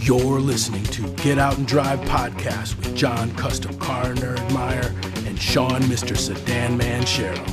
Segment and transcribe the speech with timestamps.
[0.00, 4.94] You're listening to Get Out and Drive podcast with John Custom Car Nerd Meyer
[5.26, 6.16] and Sean Mr.
[6.16, 7.44] Sedan Man Sherrill.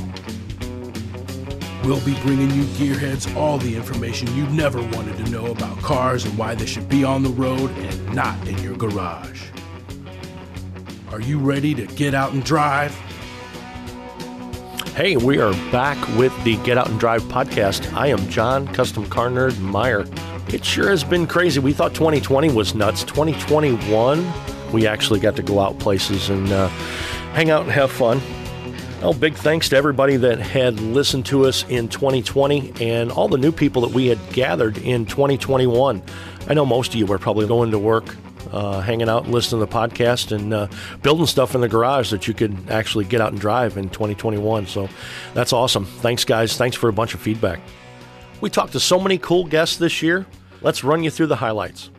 [1.84, 6.24] We'll be bringing you gearheads all the information you never wanted to know about cars
[6.24, 9.48] and why they should be on the road and not in your garage.
[11.10, 12.92] Are you ready to get out and drive?
[14.94, 17.92] Hey, we are back with the Get Out and Drive podcast.
[17.94, 20.04] I am John, Custom Car Nerd Meyer.
[20.52, 21.60] It sure has been crazy.
[21.60, 23.04] We thought 2020 was nuts.
[23.04, 26.68] 2021, we actually got to go out places and uh,
[27.32, 28.20] hang out and have fun.
[29.00, 33.38] Well, big thanks to everybody that had listened to us in 2020 and all the
[33.38, 36.02] new people that we had gathered in 2021.
[36.48, 38.14] I know most of you were probably going to work,
[38.50, 40.68] uh, hanging out listening to the podcast and uh,
[41.02, 44.66] building stuff in the garage that you could actually get out and drive in 2021.
[44.66, 44.90] So
[45.32, 45.86] that's awesome.
[45.86, 46.58] Thanks, guys.
[46.58, 47.58] Thanks for a bunch of feedback.
[48.42, 50.26] We talked to so many cool guests this year.
[50.62, 51.90] Let's run you through the highlights.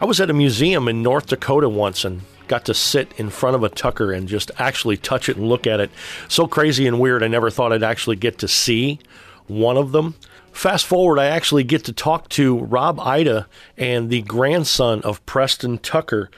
[0.00, 3.56] I was at a museum in North Dakota once and got to sit in front
[3.56, 5.90] of a Tucker and just actually touch it and look at it.
[6.28, 9.00] So crazy and weird, I never thought I'd actually get to see
[9.46, 10.14] one of them.
[10.50, 15.78] Fast forward, I actually get to talk to Rob Ida and the grandson of Preston
[15.78, 16.30] Tucker,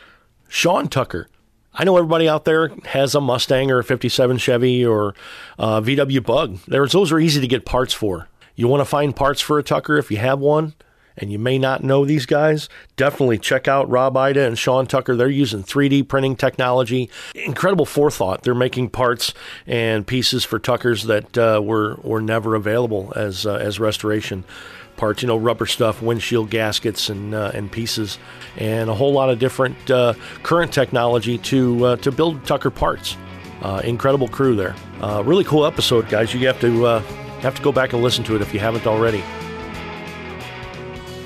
[0.49, 1.29] Sean Tucker.
[1.75, 5.15] I know everybody out there has a Mustang or a 57 Chevy or
[5.59, 6.59] a VW Bug.
[6.67, 8.29] There's, those are easy to get parts for.
[8.55, 10.75] You want to find parts for a Tucker if you have one?
[11.17, 15.17] And you may not know these guys, definitely check out Rob Ida and Sean Tucker.
[15.17, 17.11] They're using 3D printing technology.
[17.35, 18.43] Incredible forethought.
[18.43, 19.33] They're making parts
[19.67, 24.45] and pieces for Tuckers that uh, were were never available as uh, as restoration
[24.97, 25.23] parts.
[25.23, 28.19] You know, rubber stuff, windshield gaskets, and uh, and pieces,
[28.57, 33.17] and a whole lot of different uh, current technology to uh, to build Tucker parts.
[33.63, 34.75] Uh, incredible crew there.
[35.25, 36.35] really cool episode, guys.
[36.35, 36.85] You have to
[37.41, 39.25] have to go back and listen to it if you haven't already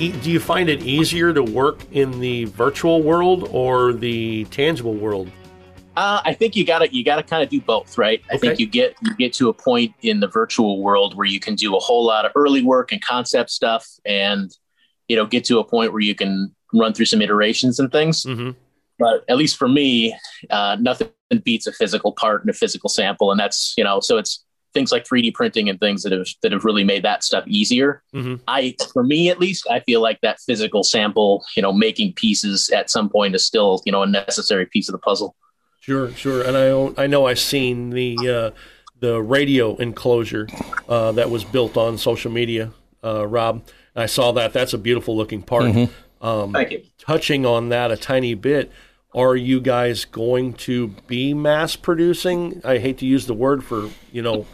[0.09, 5.31] do you find it easier to work in the virtual world or the tangible world?
[5.97, 8.23] Uh, I think you got to you got to kind of do both, right?
[8.31, 11.41] I think you get you get to a point in the virtual world where you
[11.41, 14.51] can do a whole lot of early work and concept stuff, and
[15.09, 18.25] you know get to a point where you can run through some iterations and things.
[18.25, 18.53] Mm-hmm.
[18.99, 20.17] But at least for me,
[20.49, 21.11] uh, nothing
[21.45, 24.93] beats a physical part and a physical sample, and that's you know so it's things
[24.93, 28.03] like 3D printing and things that have that have really made that stuff easier.
[28.15, 28.37] Mm-hmm.
[28.47, 32.71] I, for me at least, I feel like that physical sample, you know, making pieces
[32.71, 35.35] at some point is still, you know, a necessary piece of the puzzle.
[35.81, 36.43] Sure, sure.
[36.43, 38.51] And I I know I've seen the uh,
[39.01, 40.47] the radio enclosure
[40.89, 43.65] uh, that was built on social media, uh, Rob.
[43.97, 44.53] I saw that.
[44.53, 45.65] That's a beautiful looking part.
[45.65, 46.27] Mm-hmm.
[46.27, 46.83] Um, Thank you.
[46.99, 48.71] Touching on that a tiny bit,
[49.15, 52.61] are you guys going to be mass producing?
[52.65, 54.47] I hate to use the word for you know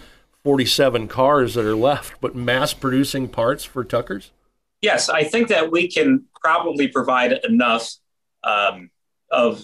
[0.46, 4.30] 47 cars that are left, but mass producing parts for Tuckers?
[4.80, 7.90] Yes, I think that we can probably provide enough
[8.44, 8.90] um,
[9.32, 9.60] of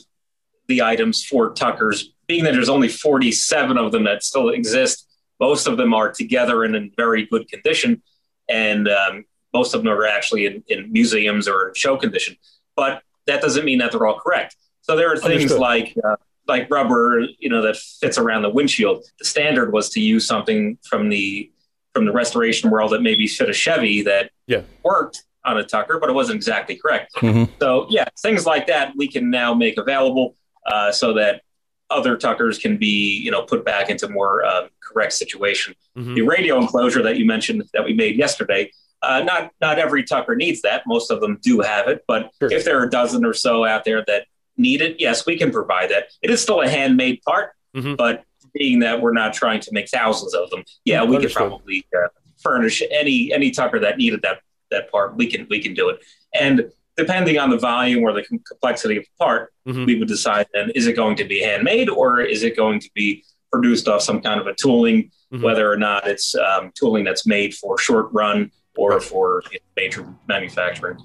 [0.67, 5.07] the items for Tuckers, being that there's only 47 of them that still exist.
[5.39, 8.03] Most of them are together and in very good condition,
[8.49, 12.35] and um, most of them are actually in, in museums or in show condition.
[12.75, 14.57] But that doesn't mean that they're all correct.
[14.81, 15.61] So there are things Understood.
[15.61, 16.17] like uh,
[16.49, 19.05] like rubber, you know, that fits around the windshield.
[19.19, 21.51] The standard was to use something from the
[21.95, 24.63] from the restoration world that maybe fit a Chevy that yeah.
[24.83, 27.15] worked on a Tucker, but it wasn't exactly correct.
[27.17, 27.53] Mm-hmm.
[27.61, 30.35] So yeah, things like that we can now make available
[30.67, 31.43] uh, so that
[31.91, 35.75] other Tuckers can be, you know, put back into more uh, correct situation.
[35.97, 36.15] Mm-hmm.
[36.15, 38.71] The radio enclosure that you mentioned that we made yesterday,
[39.03, 40.85] uh, not not every Tucker needs that.
[40.87, 42.51] Most of them do have it, but sure.
[42.51, 44.27] if there are a dozen or so out there that
[44.63, 46.05] needed, yes, we can provide that.
[46.23, 47.97] It is still a handmade part, mm-hmm.
[47.97, 48.25] but
[48.55, 51.37] being that we're not trying to make thousands of them, yeah, we Understood.
[51.37, 52.09] could probably uh,
[52.43, 54.39] furnish any any tucker that needed that
[54.71, 55.17] that part.
[55.17, 56.01] We can we can do it,
[56.35, 59.85] and depending on the volume or the complexity of the part, mm-hmm.
[59.85, 62.91] we would decide then is it going to be handmade or is it going to
[62.95, 65.43] be produced off some kind of a tooling, mm-hmm.
[65.43, 69.43] whether or not it's um, tooling that's made for short run or for
[69.77, 70.99] major manufacturing.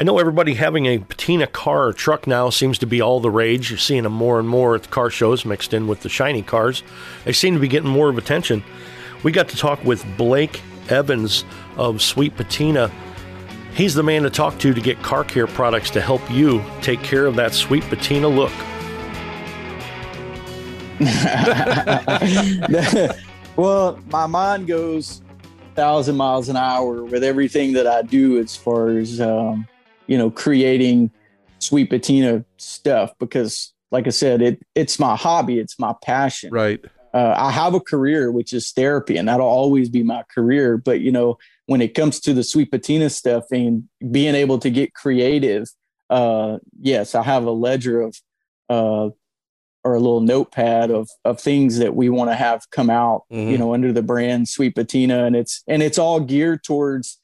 [0.00, 3.30] I know everybody having a patina car or truck now seems to be all the
[3.30, 3.68] rage.
[3.68, 6.40] You're seeing them more and more at the car shows mixed in with the shiny
[6.40, 6.82] cars.
[7.26, 8.64] They seem to be getting more of attention.
[9.22, 11.44] We got to talk with Blake Evans
[11.76, 12.90] of Sweet Patina.
[13.74, 17.02] He's the man to talk to to get car care products to help you take
[17.02, 18.52] care of that sweet patina look.
[23.56, 25.20] well, my mind goes
[25.70, 29.66] a thousand miles an hour with everything that I do as far as um,
[30.10, 31.12] you know, creating
[31.60, 36.50] sweet patina stuff because like I said, it it's my hobby, it's my passion.
[36.52, 36.84] Right.
[37.14, 40.76] uh, I have a career, which is therapy, and that'll always be my career.
[40.76, 44.70] But you know, when it comes to the sweet patina stuff and being able to
[44.70, 45.68] get creative,
[46.10, 48.16] uh, yes, I have a ledger of
[48.68, 49.10] uh,
[49.84, 53.48] or a little notepad of of things that we want to have come out, mm-hmm.
[53.48, 57.19] you know, under the brand Sweet Patina, and it's and it's all geared towards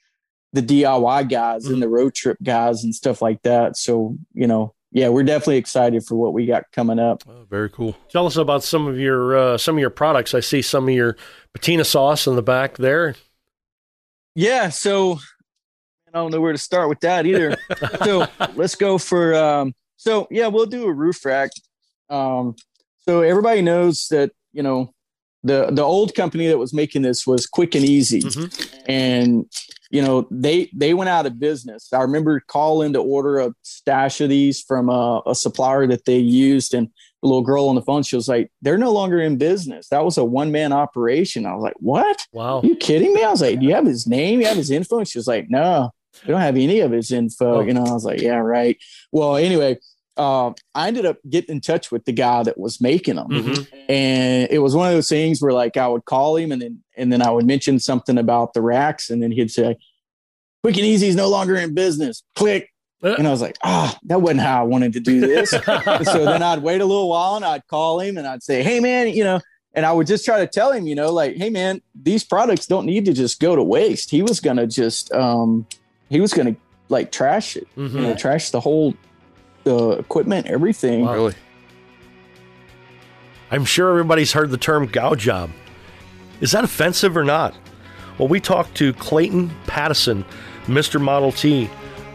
[0.52, 1.74] the DIY guys mm-hmm.
[1.74, 3.76] and the road trip guys and stuff like that.
[3.76, 7.22] So you know, yeah, we're definitely excited for what we got coming up.
[7.28, 7.96] Oh, very cool.
[8.08, 10.34] Tell us about some of your uh, some of your products.
[10.34, 11.16] I see some of your
[11.52, 13.14] patina sauce in the back there.
[14.34, 15.18] Yeah, so
[16.08, 17.56] I don't know where to start with that either.
[18.04, 21.50] so let's go for um, so yeah, we'll do a roof rack.
[22.08, 22.54] Um,
[22.98, 24.94] so everybody knows that you know
[25.42, 28.90] the the old company that was making this was Quick and Easy, mm-hmm.
[28.90, 29.50] and
[29.96, 31.90] you know they they went out of business.
[31.90, 36.18] I remember calling to order a stash of these from a, a supplier that they
[36.18, 36.88] used, and
[37.22, 39.88] the little girl on the phone, she was like, "They're no longer in business.
[39.88, 42.26] That was a one man operation." I was like, "What?
[42.30, 44.42] Wow, Are you kidding me?" I was like, "Do you have his name?
[44.42, 45.90] You have his info?" And she was like, "No."
[46.24, 47.56] We don't have any of his info.
[47.56, 47.60] Oh.
[47.60, 48.78] You know, I was like, yeah, right.
[49.12, 49.78] Well, anyway,
[50.16, 53.62] uh, I ended up getting in touch with the guy that was making them, mm-hmm.
[53.88, 56.82] and it was one of those things where like I would call him, and then
[56.96, 59.76] and then I would mention something about the racks, and then he'd say,
[60.62, 62.72] "Quick and Easy is no longer in business." Click,
[63.02, 63.14] uh.
[63.18, 66.24] and I was like, "Ah, oh, that wasn't how I wanted to do this." so
[66.24, 69.08] then I'd wait a little while, and I'd call him, and I'd say, "Hey, man,
[69.08, 69.40] you know."
[69.74, 72.66] And I would just try to tell him, you know, like, hey man, these products
[72.66, 74.08] don't need to just go to waste.
[74.08, 75.66] He was gonna just um
[76.08, 76.56] he was gonna
[76.88, 77.94] like trash it, mm-hmm.
[77.94, 78.94] you know, trash the whole
[79.66, 81.04] the equipment, everything.
[81.04, 81.14] Wow.
[81.14, 81.34] Really?
[83.50, 85.50] I'm sure everybody's heard the term gow job.
[86.40, 87.54] Is that offensive or not?
[88.18, 90.24] Well, we talked to Clayton Pattison,
[90.66, 91.00] Mr.
[91.00, 91.68] Model T,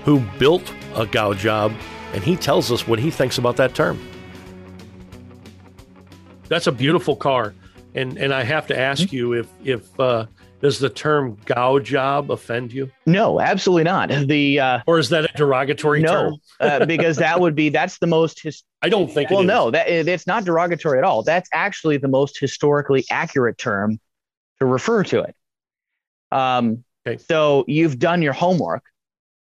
[0.05, 1.73] who built a gow job,
[2.13, 3.99] and he tells us what he thinks about that term.
[6.47, 7.53] That's a beautiful car,
[7.95, 9.15] and and I have to ask mm-hmm.
[9.15, 10.25] you if if uh,
[10.61, 12.91] does the term "gow job" offend you?
[13.05, 14.09] No, absolutely not.
[14.09, 16.35] The uh, or is that a derogatory no, term?
[16.59, 18.41] uh, because that would be that's the most.
[18.41, 19.29] His- I don't think.
[19.29, 21.23] Well, no, that it's not derogatory at all.
[21.23, 23.99] That's actually the most historically accurate term
[24.59, 25.35] to refer to it.
[26.31, 27.17] Um, okay.
[27.17, 28.83] So you've done your homework,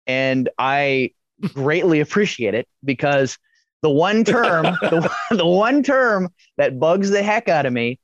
[0.07, 1.11] and I
[1.53, 3.37] greatly appreciate it because
[3.81, 7.99] the one term, the, the one term that bugs the heck out of me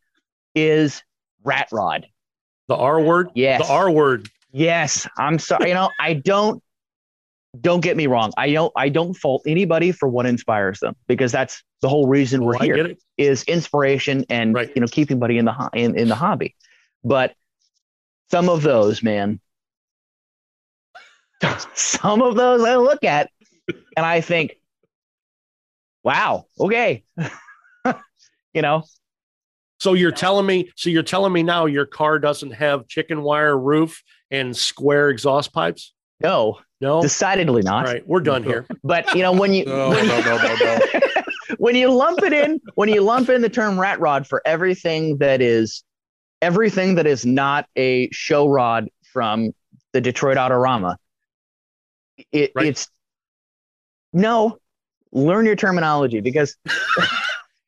[0.56, 1.04] is
[1.44, 2.08] rat rod.
[2.68, 3.30] The R word?
[3.36, 3.66] Yes.
[3.66, 4.30] The R word.
[4.52, 5.08] Yes.
[5.18, 5.70] I'm sorry.
[5.70, 6.62] You know, I don't
[7.60, 8.32] don't get me wrong.
[8.38, 12.42] I don't I don't fault anybody for what inspires them because that's the whole reason
[12.42, 14.72] oh, we're oh, here is inspiration and right.
[14.74, 16.56] you know keeping buddy in the in, in the hobby.
[17.04, 17.34] But
[18.30, 19.42] some of those, man,
[21.74, 23.30] some of those I look at
[23.98, 24.58] and I think,
[26.04, 27.04] wow, okay.
[28.54, 28.84] you know,
[29.82, 33.58] so you're telling me, so you're telling me now your car doesn't have chicken wire
[33.58, 35.94] roof and square exhaust pipes?
[36.20, 37.88] No, no, decidedly not.
[37.88, 38.68] All right, we're done here.
[38.84, 40.80] But you know when you no, when, no, you, no, no, no.
[41.58, 45.18] when you lump it in, when you lump in the term rat rod for everything
[45.18, 45.84] that is
[46.44, 49.52] everything that is not a show rod from
[49.94, 50.96] the Detroit Autorama,
[52.32, 52.68] it, right.
[52.68, 52.88] it's
[54.14, 54.60] no.
[55.12, 56.56] Learn your terminology because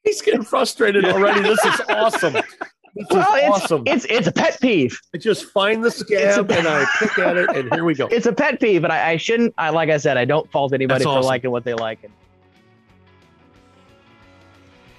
[0.04, 1.42] He's getting frustrated already.
[1.42, 2.34] This is awesome.
[2.34, 3.84] This well, it's, awesome.
[3.88, 5.00] It's it's a pet peeve.
[5.16, 8.08] I just find the scab and I pick at it, and here we go.
[8.08, 9.54] It's a pet peeve, but I, I shouldn't.
[9.58, 12.00] I like I said, I don't fault anybody for liking what they like.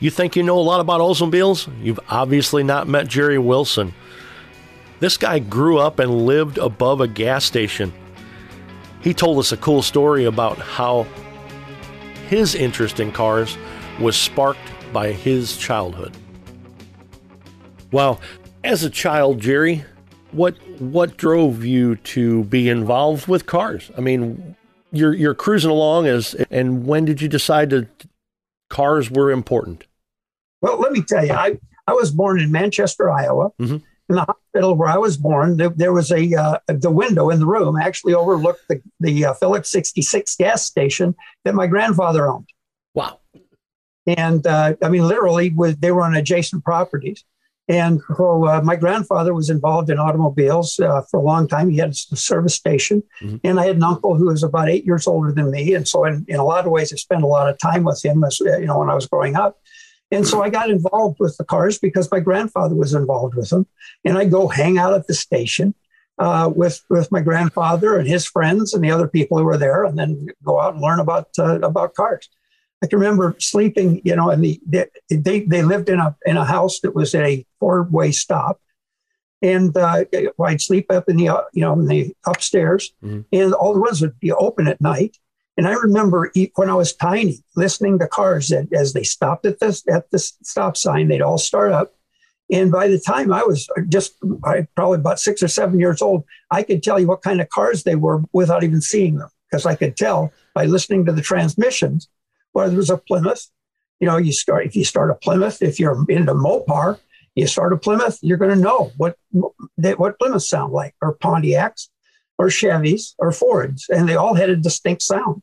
[0.01, 1.69] You think you know a lot about Oldsmobiles?
[1.83, 3.95] You've obviously not met Jerry Wilson.
[4.99, 7.93] This guy grew up and lived above a gas station.
[9.01, 11.07] He told us a cool story about how
[12.29, 13.57] his interest in cars
[14.01, 16.17] was sparked by his childhood.
[17.93, 18.21] Well,
[18.63, 19.85] as a child, Jerry,
[20.33, 23.91] what what drove you to be involved with cars?
[23.99, 24.57] I mean,
[24.91, 27.89] you're you're cruising along as and when did you decide that
[28.71, 29.85] cars were important?
[30.63, 33.51] Well, let me tell you, I I was born in Manchester, Iowa.
[33.61, 33.77] Mm-hmm.
[34.11, 37.41] In the hospital where I was born, there, there was a uh, the window in
[37.41, 42.49] the room actually overlooked the the uh, Phillips 66 gas station that my grandfather owned.
[44.07, 47.25] And uh, I mean, literally, with, they were on adjacent properties.
[47.67, 51.71] And so, uh, my grandfather was involved in automobiles uh, for a long time.
[51.71, 53.03] He had a service station.
[53.23, 53.37] Mm-hmm.
[53.43, 55.75] And I had an uncle who was about eight years older than me.
[55.75, 58.05] And so, in, in a lot of ways, I spent a lot of time with
[58.05, 59.59] him as, you know, when I was growing up.
[60.11, 63.67] And so I got involved with the cars because my grandfather was involved with them.
[64.05, 65.75] And I go hang out at the station
[66.19, 69.85] uh, with with my grandfather and his friends and the other people who were there,
[69.85, 72.29] and then go out and learn about uh, about cars.
[72.85, 74.61] I can remember sleeping, you know, and the,
[75.09, 78.61] they they lived in a in a house that was a four way stop,
[79.41, 80.05] and uh,
[80.43, 83.23] I'd sleep up in the uh, you know in the upstairs, mm-hmm.
[83.33, 85.17] and all the windows would be open at night.
[85.57, 89.61] And I remember when I was tiny, listening to cars that as they stopped at
[89.61, 91.95] this at the stop sign, they'd all start up.
[92.53, 96.25] And by the time I was just I, probably about six or seven years old,
[96.51, 99.65] I could tell you what kind of cars they were without even seeing them because
[99.65, 102.11] I could tell by listening to the transmissions
[102.55, 103.51] whether it was a Plymouth.
[104.01, 106.99] You know, you start if you start a Plymouth, if you're into Mopar,
[107.35, 111.89] you start a Plymouth, you're going to know what what Plymouths sound like, or Pontiacs,
[112.39, 115.43] or Chevys, or Fords, and they all had a distinct sound.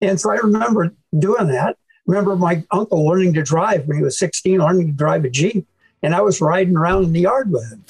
[0.00, 1.76] And so I remember doing that.
[2.06, 5.66] Remember my uncle learning to drive when he was 16, learning to drive a Jeep,
[6.02, 7.84] and I was riding around in the yard with him.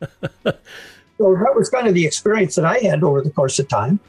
[0.44, 4.00] so that was kind of the experience that I had over the course of time.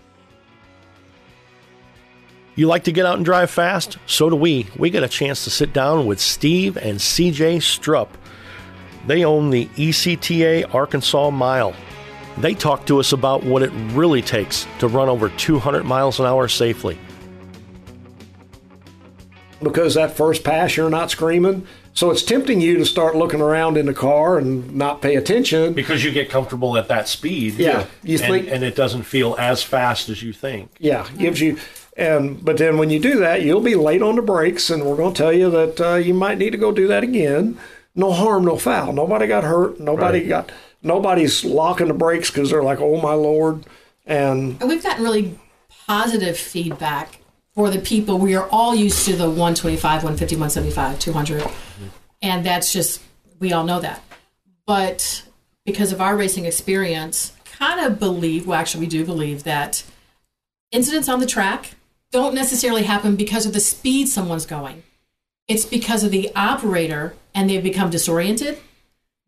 [2.57, 3.99] You like to get out and drive fast?
[4.07, 4.65] So do we.
[4.75, 8.09] We get a chance to sit down with Steve and CJ Strupp.
[9.05, 11.75] They own the ECTA Arkansas Mile.
[12.39, 16.25] They talk to us about what it really takes to run over 200 miles an
[16.25, 16.97] hour safely.
[19.61, 21.67] Because that first pass, you're not screaming.
[21.93, 25.73] So it's tempting you to start looking around in the car and not pay attention
[25.73, 27.55] because you get comfortable at that speed.
[27.55, 30.71] Yeah, you think, and, and it doesn't feel as fast as you think.
[30.79, 31.57] Yeah, gives you
[31.97, 34.95] and but then when you do that, you'll be late on the brakes, and we're
[34.95, 37.57] going to tell you that uh, you might need to go do that again.
[37.95, 38.93] No harm, no foul.
[38.93, 39.79] Nobody got hurt.
[39.79, 40.29] Nobody right.
[40.29, 40.51] got.
[40.83, 43.65] Nobody's locking the brakes because they're like, "Oh my lord!"
[44.05, 45.39] And, and we've gotten really
[45.87, 47.19] positive feedback
[47.55, 48.19] for the people.
[48.19, 51.87] We are all used to the 125, 150, 175, 200, mm-hmm.
[52.21, 53.01] and that's just
[53.39, 54.03] we all know that.
[54.67, 55.23] But
[55.65, 58.45] because of our racing experience, kind of believe.
[58.45, 59.83] Well, actually, we do believe that
[60.71, 61.71] incidents on the track
[62.11, 64.83] don't necessarily happen because of the speed someone's going.
[65.47, 68.59] It's because of the operator and they've become disoriented.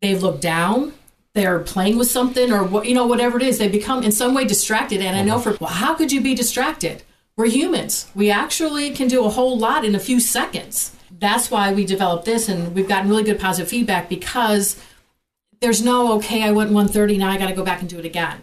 [0.02, 0.94] They've looked down.
[1.34, 3.58] They're playing with something or what, you know, whatever it is.
[3.58, 5.00] They become in some way distracted.
[5.00, 5.52] And I know uh-huh.
[5.52, 7.02] for, well, how could you be distracted?
[7.36, 8.10] We're humans.
[8.14, 10.94] We actually can do a whole lot in a few seconds.
[11.10, 14.80] That's why we developed this and we've gotten really good positive feedback because
[15.60, 18.04] there's no, okay, I went 130, now I got to go back and do it
[18.04, 18.42] again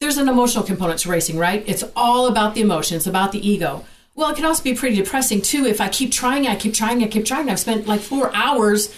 [0.00, 1.64] there's an emotional component to racing, right?
[1.66, 3.84] It's all about the emotion, it's about the ego.
[4.14, 7.02] Well, it can also be pretty depressing too if I keep trying, I keep trying,
[7.04, 7.48] I keep trying.
[7.48, 8.92] I've spent like four hours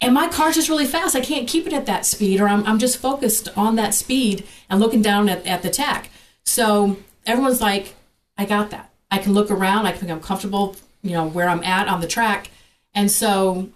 [0.00, 1.16] and my car's just really fast.
[1.16, 4.46] I can't keep it at that speed, or I'm, I'm just focused on that speed
[4.68, 6.10] and looking down at, at the tach.
[6.44, 7.94] So everyone's like,
[8.36, 8.92] I got that.
[9.10, 12.06] I can look around, I can become comfortable, you know, where I'm at on the
[12.06, 12.50] track.
[12.94, 13.70] And so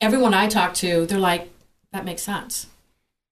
[0.00, 1.50] everyone I talk to, they're like,
[1.92, 2.66] that makes sense.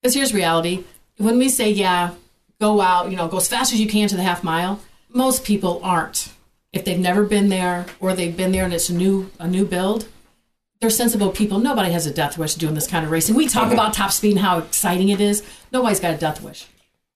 [0.00, 0.84] Because here's reality.
[1.18, 2.12] When we say, yeah,
[2.60, 4.80] go out, you know, go as fast as you can to the half mile.
[5.08, 6.32] Most people aren't.
[6.72, 9.64] If they've never been there or they've been there and it's a new a new
[9.64, 10.08] build,
[10.80, 11.60] they're sensible people.
[11.60, 13.36] Nobody has a death wish doing this kind of racing.
[13.36, 15.42] We talk about top speed and how exciting it is.
[15.72, 16.66] Nobody's got a death wish.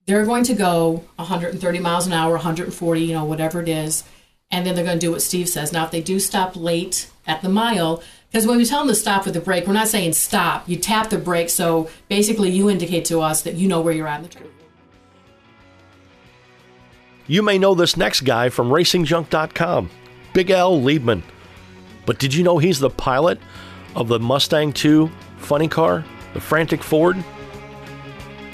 [0.07, 4.05] They're going to go 130 miles an hour, 140, you know, whatever it is,
[4.51, 5.71] and then they're going to do what Steve says.
[5.71, 8.95] Now, if they do stop late at the mile, because when we tell them to
[8.95, 10.67] stop with the brake, we're not saying stop.
[10.67, 14.09] You tap the brake, so basically you indicate to us that you know where you're
[14.09, 14.47] at in the track.
[17.31, 19.91] You may know this next guy from RacingJunk.com,
[20.33, 21.23] Big Al Liebman.
[22.07, 23.39] But did you know he's the pilot
[23.95, 27.23] of the Mustang 2 funny car, the Frantic Ford?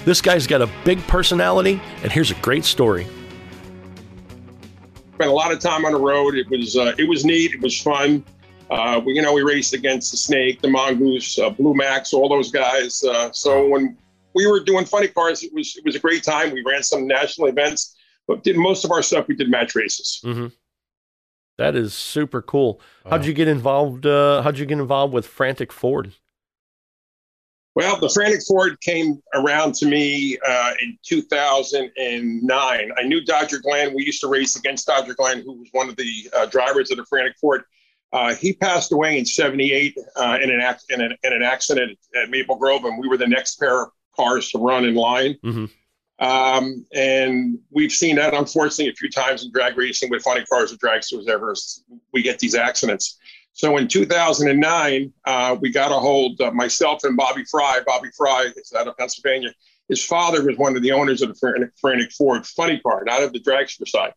[0.04, 3.06] This guy's got a big personality, and here's a great story.
[5.14, 6.34] Spent a lot of time on the road.
[6.34, 7.54] It was uh, it was neat.
[7.54, 8.24] It was fun.
[8.70, 12.28] Uh, we, you know, we raced against the Snake, the Mongoose, uh, Blue Max, all
[12.28, 13.04] those guys.
[13.04, 13.96] Uh, so when
[14.34, 16.50] we were doing funny cars, it was it was a great time.
[16.50, 17.94] We ran some national events.
[18.26, 20.20] But did most of our stuff we did match races.
[20.24, 20.46] Mm-hmm.
[21.58, 22.80] That is super cool.
[23.08, 24.06] How'd you get involved?
[24.06, 26.12] Uh, how'd you get involved with Frantic Ford?
[27.76, 32.90] Well, the Frantic Ford came around to me uh, in 2009.
[32.96, 33.94] I knew Dodger Glenn.
[33.94, 36.98] We used to race against Dodger Glenn, who was one of the uh, drivers of
[36.98, 37.64] the Frantic Ford.
[38.12, 41.98] Uh, he passed away in '78 uh, in, an ac- in, an, in an accident
[42.14, 45.36] at Maple Grove, and we were the next pair of cars to run in line.
[45.44, 45.64] Mm-hmm.
[46.20, 50.70] Um, and we've seen that unfortunately a few times in drag racing with funny cars
[50.70, 51.54] and dragsters ever
[52.12, 53.18] we get these accidents.
[53.52, 57.80] So in 2009, uh, we got a hold myself and Bobby Fry.
[57.86, 59.52] Bobby Fry is out of Pennsylvania.
[59.88, 63.32] His father was one of the owners of the Frantic Ford funny car, not of
[63.32, 64.12] the dragster side.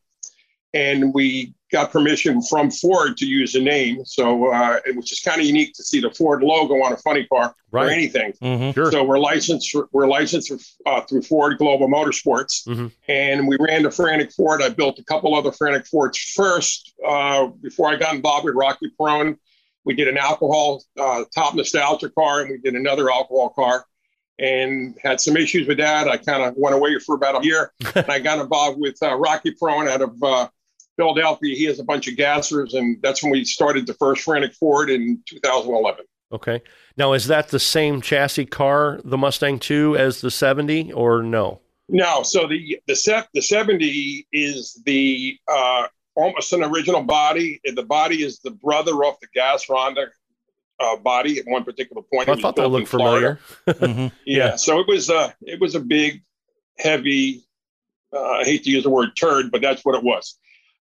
[0.73, 4.03] And we got permission from Ford to use the name.
[4.05, 7.25] So, uh, which is kind of unique to see the Ford logo on a funny
[7.25, 7.87] car right.
[7.87, 8.33] or anything.
[8.41, 8.71] Mm-hmm.
[8.71, 8.91] Sure.
[8.91, 9.75] So we're licensed.
[9.91, 12.87] We're licensed uh, through Ford Global Motorsports, mm-hmm.
[13.09, 14.61] and we ran the Frantic Ford.
[14.61, 18.89] I built a couple other Frantic Fords first uh, before I got involved with Rocky
[18.97, 19.37] Prone.
[19.83, 23.85] We did an alcohol uh, top nostalgia car, and we did another alcohol car.
[24.39, 26.07] And had some issues with that.
[26.07, 27.73] I kind of went away for about a year.
[27.95, 30.47] and I got involved with uh, Rocky Prone out of uh,
[30.97, 31.55] Philadelphia.
[31.55, 34.89] He has a bunch of gassers, and that's when we started the first Frantic Ford
[34.89, 36.05] in 2011.
[36.31, 36.61] Okay.
[36.97, 41.61] Now, is that the same chassis car, the Mustang 2, as the 70, or no?
[41.87, 42.23] No.
[42.23, 47.61] So the the set the 70 is the uh, almost an original body.
[47.63, 50.07] The body is the brother of the gas Ronda
[50.79, 52.29] uh, body at one particular point.
[52.29, 53.39] I thought that looked familiar.
[53.67, 53.99] mm-hmm.
[53.99, 56.21] yeah, yeah, So it was uh it was a big,
[56.77, 57.43] heavy.
[58.13, 60.37] Uh, I hate to use the word turd, but that's what it was.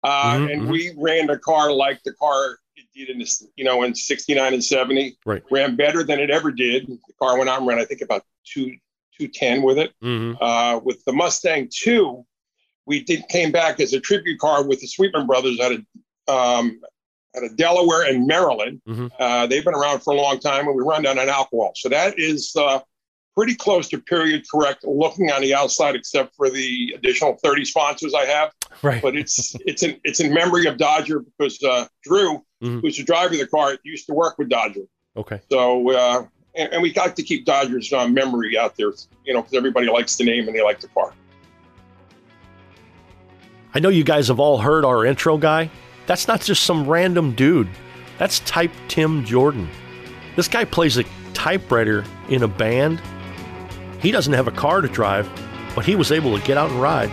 [0.04, 0.70] Uh, mm-hmm, and mm-hmm.
[0.70, 4.52] we ran the car like the car it did in this, you know, in '69
[4.52, 5.16] and '70.
[5.24, 5.42] Right.
[5.50, 6.86] Ran better than it ever did.
[6.86, 8.76] The car went on ran, I think, about two
[9.18, 9.92] two ten with it.
[10.02, 10.42] Mm-hmm.
[10.42, 12.24] Uh, with the Mustang Two,
[12.86, 15.80] we did came back as a tribute car with the Sweetman brothers out of
[16.28, 16.80] um,
[17.36, 18.82] out of Delaware and Maryland.
[18.86, 19.06] Mm-hmm.
[19.18, 21.72] Uh, they've been around for a long time, and we run down on alcohol.
[21.76, 22.80] So that is uh,
[23.34, 28.14] pretty close to period correct looking on the outside, except for the additional 30 sponsors
[28.14, 28.52] I have.
[28.82, 29.02] Right.
[29.02, 32.80] But it's it's in it's in memory of Dodger because uh, Drew, mm-hmm.
[32.80, 34.82] who's the driver of the car, used to work with Dodger.
[35.16, 35.40] Okay.
[35.50, 38.92] So uh, and, and, we got to keep Dodger's uh, memory out there,
[39.24, 41.12] you know, because everybody likes the name and they like the car.
[43.74, 45.70] I know you guys have all heard our intro guy.
[46.06, 47.68] That's not just some random dude.
[48.18, 49.68] That's type Tim Jordan.
[50.36, 53.00] This guy plays a typewriter in a band
[54.04, 55.26] he doesn't have a car to drive,
[55.74, 57.08] but he was able to get out and ride.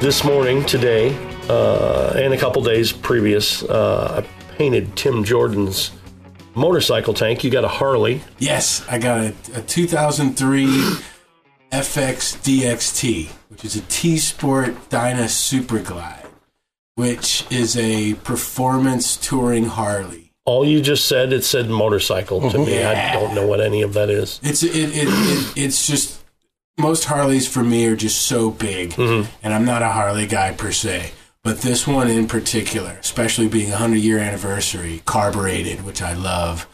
[0.00, 1.16] This morning, today,
[1.48, 5.90] uh, and a couple days previous, uh, I painted Tim Jordan's
[6.54, 7.42] motorcycle tank.
[7.42, 8.20] You got a Harley.
[8.38, 10.66] Yes, I got a, a 2003
[11.72, 16.28] FX DXT, which is a T Sport Dyna Super Glide,
[16.94, 22.82] which is a performance touring Harley all you just said, it said motorcycle to me.
[22.82, 24.40] I don't know what any of that is.
[24.42, 26.22] It's it, it, it it's just
[26.78, 29.30] most Harleys for me are just so big, mm-hmm.
[29.42, 31.12] and I'm not a Harley guy per se.
[31.42, 36.68] But this one in particular, especially being a hundred year anniversary, carbureted, which I love.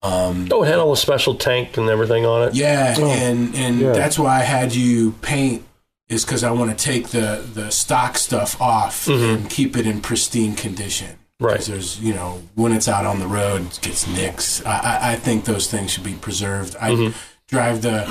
[0.00, 2.54] Um, oh, it had all the special tank and everything on it.
[2.54, 3.92] Yeah, oh, and and yeah.
[3.92, 5.64] that's why I had you paint
[6.08, 9.42] is because I want to take the the stock stuff off mm-hmm.
[9.42, 11.18] and keep it in pristine condition.
[11.40, 11.60] Right.
[11.60, 14.64] There's, you know, when it's out on the road, it gets nicks.
[14.66, 16.74] I, I, I think those things should be preserved.
[16.80, 17.18] I mm-hmm.
[17.46, 18.06] drive the,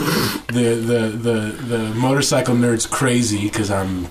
[0.48, 4.08] the, the, the, the motorcycle nerds crazy because I'm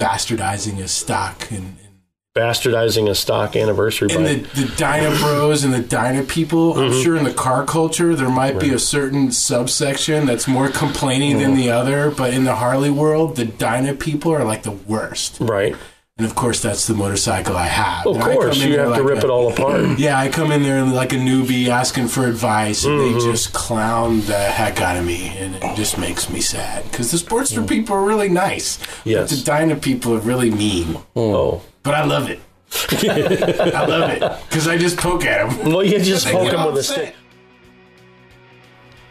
[0.00, 2.00] bastardizing a stock and, and
[2.36, 6.74] bastardizing a stock anniversary and the, the Dyna Bros and the Dyna people.
[6.74, 6.92] Mm-hmm.
[6.92, 8.62] I'm sure in the car culture there might right.
[8.62, 11.40] be a certain subsection that's more complaining mm-hmm.
[11.40, 15.38] than the other, but in the Harley world, the Dyna people are like the worst.
[15.40, 15.74] Right.
[16.16, 18.06] And of course, that's the motorcycle I have.
[18.06, 19.98] Of course, you have like to rip a, it all apart.
[19.98, 23.18] Yeah, I come in there like a newbie asking for advice, and mm-hmm.
[23.18, 27.10] they just clown the heck out of me, and it just makes me sad because
[27.10, 27.68] the Sportster mm.
[27.68, 28.78] people are really nice.
[29.04, 30.98] Yes, but the Dyna people are really mean.
[31.16, 32.38] Oh, but I love it.
[33.74, 35.72] I love it because I just poke at them.
[35.72, 37.16] Well, you just poke them with a stick.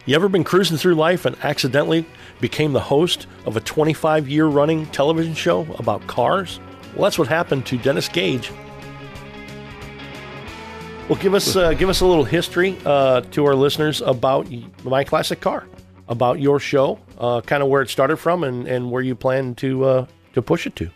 [0.06, 2.06] You ever been cruising through life and accidentally
[2.40, 6.60] became the host of a 25 year running television show about cars?
[6.94, 8.52] Well, that's what happened to Dennis Gage.
[11.08, 14.48] Well, give us uh, give us a little history uh, to our listeners about
[14.84, 15.66] my classic car,
[16.08, 19.54] about your show, uh, kind of where it started from, and, and where you plan
[19.56, 20.88] to uh, to push it to.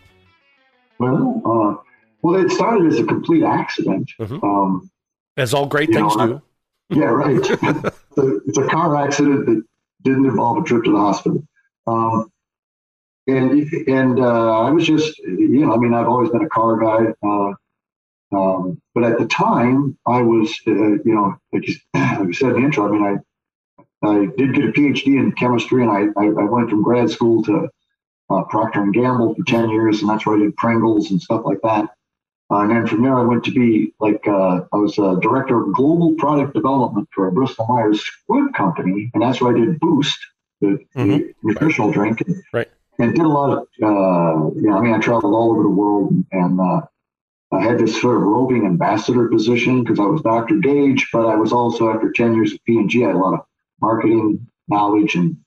[0.99, 1.83] Well, uh,
[2.21, 4.09] well, it started as a complete accident.
[4.19, 4.43] Mm-hmm.
[4.43, 4.89] Um,
[5.37, 6.41] as all great things know,
[6.89, 6.99] do.
[6.99, 7.37] yeah, right.
[8.17, 9.63] it's a car accident that
[10.03, 11.43] didn't involve a trip to the hospital.
[11.87, 12.31] Um,
[13.29, 16.77] and and uh, I was just, you know, I mean, I've always been a car
[16.77, 17.53] guy, uh,
[18.31, 22.49] um, but at the time, I was, uh, you know, like you, like you, said
[22.51, 23.03] in the intro, I mean,
[24.03, 27.09] I I did get a PhD in chemistry, and I I, I went from grad
[27.09, 27.69] school to
[28.29, 31.43] uh, Procter and Gamble for ten years, and that's where I did Pringles and stuff
[31.45, 31.89] like that.
[32.51, 35.61] Uh, and then from there, I went to be like uh, I was a director
[35.61, 39.79] of global product development for a Bristol Myers Squibb company, and that's where I did
[39.79, 40.17] Boost,
[40.61, 41.09] the, mm-hmm.
[41.09, 42.21] the nutritional drink.
[42.21, 45.51] And, right and did a lot of, uh, you know, I mean, I traveled all
[45.51, 46.81] over the world and uh,
[47.51, 50.57] I had this sort of roving ambassador position because I was Dr.
[50.57, 53.45] Gage, but I was also, after 10 years of P&G, I had a lot of
[53.81, 55.37] marketing knowledge and,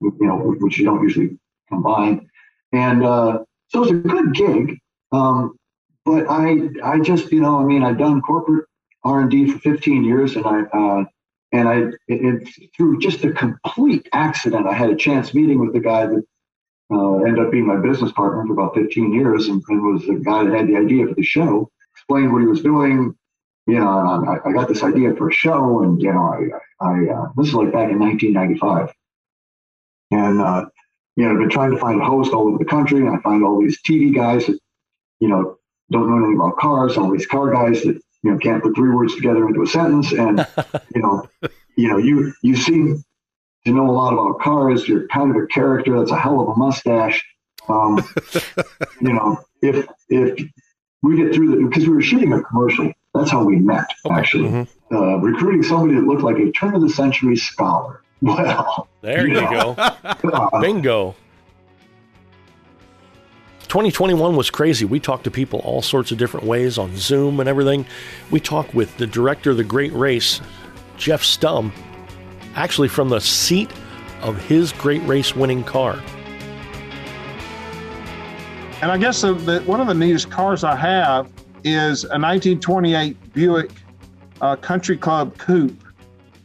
[0.00, 1.36] you know, which you don't usually
[1.68, 2.30] combine.
[2.72, 4.78] And uh, so it was a good gig.
[5.10, 5.58] Um,
[6.04, 8.66] but I, I just, you know, I mean, I've done corporate
[9.02, 11.04] R and D for 15 years, and I, uh,
[11.52, 11.76] and I,
[12.08, 16.06] it, it, through just a complete accident, I had a chance meeting with the guy
[16.06, 16.22] that
[16.92, 20.14] uh, ended up being my business partner for about 15 years, and, and was the
[20.14, 21.70] guy that had the idea for the show.
[21.94, 23.16] Explained what he was doing,
[23.66, 26.22] you know, I, I, got this idea for a show, and you know,
[26.80, 28.94] I, I uh, this is like back in 1995,
[30.12, 30.66] and uh,
[31.16, 33.18] you know, I've been trying to find a host all over the country, and I
[33.22, 34.58] find all these TV guys that,
[35.18, 35.58] you know,
[35.90, 38.90] don't know anything about cars, all these car guys that you know can't put three
[38.90, 40.46] words together into a sentence, and
[40.94, 41.28] you know,
[41.76, 43.02] you know, you you seem
[43.66, 44.88] to know a lot about cars.
[44.88, 45.98] You're kind of a character.
[45.98, 47.22] That's a hell of a mustache.
[47.68, 47.98] Um,
[49.00, 50.48] you know, if if
[51.02, 54.48] we get through the because we were shooting a commercial that's how we met, actually.
[54.48, 54.94] Mm-hmm.
[54.94, 58.02] Uh, recruiting somebody that looked like a turn of the century scholar.
[58.22, 59.74] Well, there you, you know.
[60.22, 60.50] go.
[60.62, 61.14] Bingo.
[63.68, 64.86] 2021 was crazy.
[64.86, 67.84] We talked to people all sorts of different ways on Zoom and everything.
[68.30, 70.40] We talked with the director of the Great Race,
[70.96, 71.74] Jeff Stumb,
[72.56, 73.70] actually from the seat
[74.22, 76.02] of his Great Race winning car.
[78.82, 81.26] And I guess the, the, one of the neatest cars I have
[81.64, 83.70] is a 1928 Buick
[84.40, 85.82] uh, Country Club Coupe.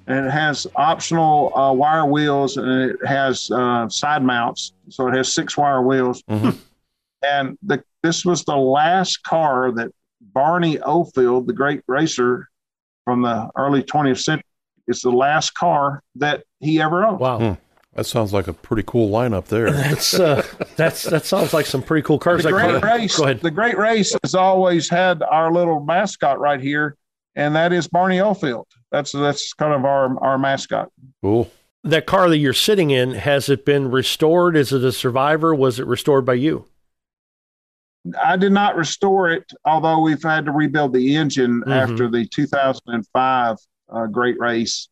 [0.07, 4.73] And it has optional uh, wire wheels and it has uh, side mounts.
[4.89, 6.21] So it has six wire wheels.
[6.29, 6.51] Mm-hmm.
[7.23, 9.91] And the, this was the last car that
[10.33, 12.49] Barney Oldfield, the great racer
[13.05, 14.43] from the early 20th century,
[14.87, 17.19] is the last car that he ever owned.
[17.19, 17.39] Wow.
[17.39, 17.53] Hmm.
[17.93, 19.69] That sounds like a pretty cool lineup there.
[19.71, 20.45] That's uh,
[20.77, 22.43] that's that sounds like some pretty cool cars.
[22.43, 23.17] The great race.
[23.17, 23.41] Go ahead.
[23.41, 26.95] The great race has always had our little mascot right here,
[27.35, 28.67] and that is Barney Oldfield.
[28.91, 30.89] That's that's kind of our our mascot.
[31.21, 31.51] Cool.
[31.83, 34.55] That car that you're sitting in has it been restored?
[34.55, 35.53] Is it a survivor?
[35.53, 36.65] Was it restored by you?
[38.21, 41.71] I did not restore it, although we've had to rebuild the engine mm-hmm.
[41.71, 43.57] after the 2005
[43.91, 44.89] uh, Great Race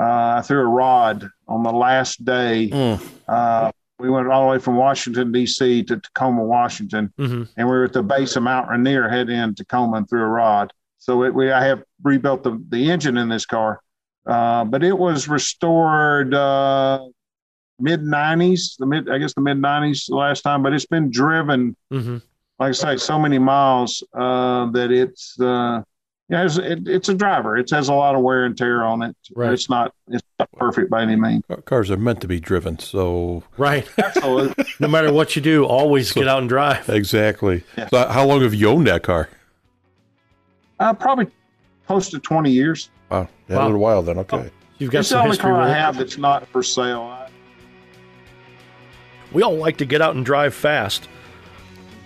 [0.00, 2.70] uh, I threw a rod on the last day.
[2.72, 3.00] Mm.
[3.28, 5.82] Uh, we went all the way from Washington D.C.
[5.84, 7.42] to Tacoma, Washington, mm-hmm.
[7.56, 10.26] and we were at the base of Mount Rainier, heading in Tacoma, and threw a
[10.26, 10.72] rod.
[10.98, 13.80] So it, we I have rebuilt the, the engine in this car,
[14.26, 17.04] uh, but it was restored uh,
[17.78, 20.62] mid '90s, the mid I guess the mid '90s the last time.
[20.62, 22.18] But it's been driven, mm-hmm.
[22.58, 25.38] like I say, so many miles uh, that it's
[26.30, 27.56] yeah, it's, it, it's a driver.
[27.56, 29.16] It has a lot of wear and tear on it.
[29.34, 29.52] Right.
[29.52, 31.42] It's not it's not perfect by any means.
[31.64, 33.86] Cars are meant to be driven, so right.
[33.98, 34.64] Absolutely.
[34.78, 36.88] no matter what you do, always so, get out and drive.
[36.88, 37.64] Exactly.
[37.76, 37.88] Yeah.
[37.88, 39.28] So how long have you owned that car?
[40.78, 41.26] Uh, probably
[41.88, 42.90] close to twenty years.
[43.10, 43.62] Wow, yeah, wow.
[43.62, 44.18] a little while then.
[44.18, 44.36] Okay.
[44.36, 47.26] Oh, you've got it's the only car I have that's not for sale.
[49.32, 51.08] We all like to get out and drive fast,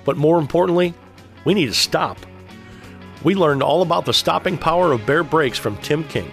[0.07, 0.95] but more importantly,
[1.45, 2.19] we need to stop
[3.25, 6.31] we learned all about the stopping power of Baer brakes from Tim King.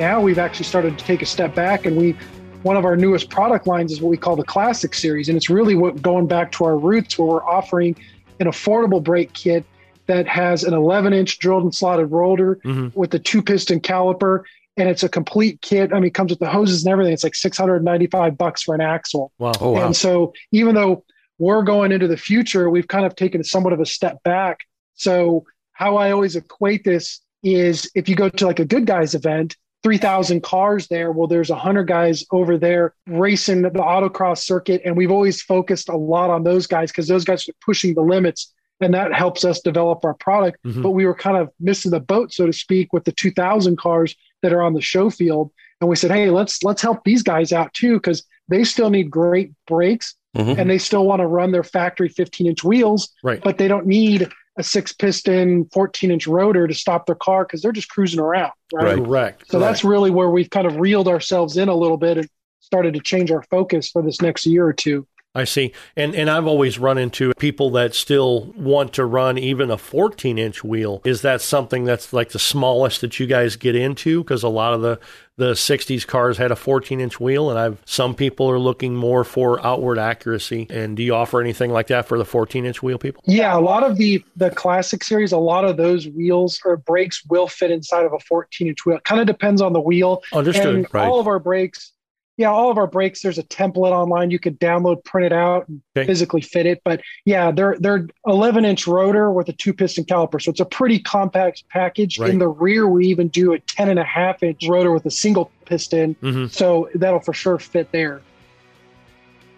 [0.00, 2.16] Now we've actually started to take a step back and we
[2.62, 5.50] one of our newest product lines is what we call the classic series and it's
[5.50, 7.94] really what going back to our roots where we're offering
[8.40, 9.64] an affordable brake kit
[10.06, 12.88] that has an 11 inch drilled and slotted rotor mm-hmm.
[12.98, 14.42] with a two piston caliper
[14.76, 15.92] and it's a complete kit.
[15.92, 17.12] I mean, it comes with the hoses and everything.
[17.12, 19.30] It's like 695 bucks for an axle.
[19.38, 19.52] Wow.
[19.60, 19.86] Oh, wow.
[19.86, 21.04] And so even though
[21.38, 24.60] we're going into the future, we've kind of taken somewhat of a step back
[24.94, 29.56] so how I always equate this is if you go to like a Goodguys event,
[29.84, 31.12] 3,000 cars there.
[31.12, 34.80] Well, there's 100 guys over there racing the autocross circuit.
[34.84, 38.00] And we've always focused a lot on those guys because those guys are pushing the
[38.00, 40.58] limits and that helps us develop our product.
[40.64, 40.82] Mm-hmm.
[40.82, 44.16] But we were kind of missing the boat, so to speak, with the 2,000 cars
[44.42, 45.50] that are on the show field.
[45.80, 49.10] And we said, hey, let's let's help these guys out too because they still need
[49.10, 50.58] great brakes mm-hmm.
[50.58, 53.42] and they still want to run their factory 15 inch wheels, right.
[53.42, 57.60] but they don't need a six piston 14 inch rotor to stop their car because
[57.60, 59.04] they're just cruising around right, right.
[59.04, 59.50] correct.
[59.50, 62.28] So that's really where we've kind of reeled ourselves in a little bit and
[62.60, 65.72] started to change our focus for this next year or two I see.
[65.96, 70.38] And and I've always run into people that still want to run even a 14
[70.38, 71.02] inch wheel.
[71.04, 74.22] Is that something that's like the smallest that you guys get into?
[74.22, 75.00] Because a lot of the
[75.36, 79.24] the 60s cars had a 14 inch wheel, and I've some people are looking more
[79.24, 80.68] for outward accuracy.
[80.70, 83.20] And do you offer anything like that for the 14 inch wheel people?
[83.26, 87.24] Yeah, a lot of the the classic series, a lot of those wheels or brakes
[87.28, 88.98] will fit inside of a 14 inch wheel.
[88.98, 90.22] It kind of depends on the wheel.
[90.32, 90.76] Understood.
[90.76, 91.08] And right.
[91.08, 91.93] All of our brakes
[92.36, 94.30] yeah, all of our brakes, there's a template online.
[94.30, 96.06] You could download, print it out, and okay.
[96.06, 96.82] physically fit it.
[96.84, 100.64] But yeah, they're they're 11 inch rotor with a two piston caliper, so it's a
[100.64, 102.18] pretty compact package.
[102.18, 102.30] Right.
[102.30, 105.10] In the rear, we even do a 10 and a half inch rotor with a
[105.10, 106.46] single piston, mm-hmm.
[106.46, 108.20] so that'll for sure fit there.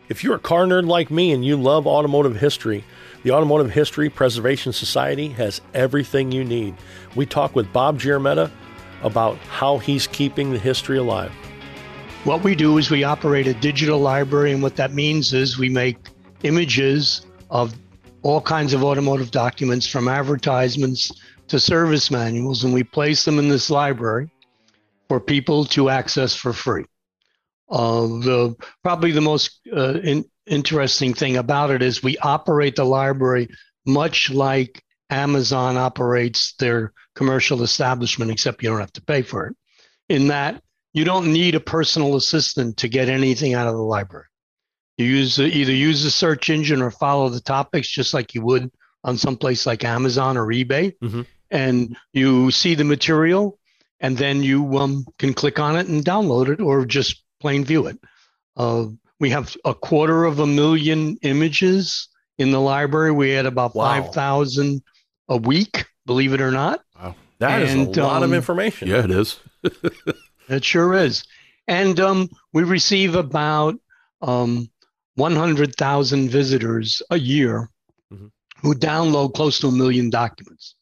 [0.09, 2.85] If you're a car nerd like me and you love automotive history,
[3.25, 6.77] the Automotive History Preservation Society has everything you need.
[7.17, 8.53] We talk with Bob Giarametta
[9.03, 11.33] about how he's keeping the history alive.
[12.27, 15.69] What we do is we operate a digital library, and what that means is we
[15.69, 15.97] make
[16.43, 17.73] images of
[18.23, 21.13] all kinds of automotive documents from advertisements
[21.47, 24.29] to service manuals, and we place them in this library
[25.09, 26.85] for people to access for free.
[27.71, 32.85] Uh, the probably the most uh, in, interesting thing about it is we operate the
[32.85, 33.47] library
[33.87, 39.57] much like Amazon operates their commercial establishment, except you don't have to pay for it.
[40.09, 40.61] In that
[40.97, 44.25] you don't need a personal assistant to get anything out of the library.
[44.97, 48.73] You use either use the search engine or follow the topics just like you would
[49.05, 51.21] on some place like Amazon or eBay, mm-hmm.
[51.51, 53.59] and you see the material,
[54.01, 57.87] and then you um, can click on it and download it or just plain view
[57.89, 57.99] it.
[58.57, 58.87] Uh,
[59.21, 63.13] we have a quarter of a million images in the library.
[63.13, 64.03] We had about wow.
[64.03, 64.83] 5,000
[65.29, 66.83] a week, believe it or not.
[66.99, 67.15] Wow.
[67.39, 68.89] that and, is a lot um, of information.
[68.89, 69.39] Yeah, it is.
[70.49, 71.25] it sure is.
[71.69, 73.77] And um, we receive about
[74.23, 74.71] um,
[75.17, 77.71] 100,000 visitors a year
[78.13, 78.27] mm-hmm.
[78.61, 80.75] who download close to a million documents.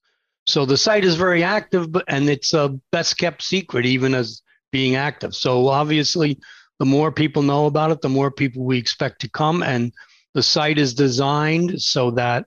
[0.47, 4.95] So the site is very active, and it's a best kept secret, even as being
[4.95, 5.35] active.
[5.35, 6.39] So obviously,
[6.79, 9.63] the more people know about it, the more people we expect to come.
[9.63, 9.93] And
[10.35, 12.47] the site is designed so that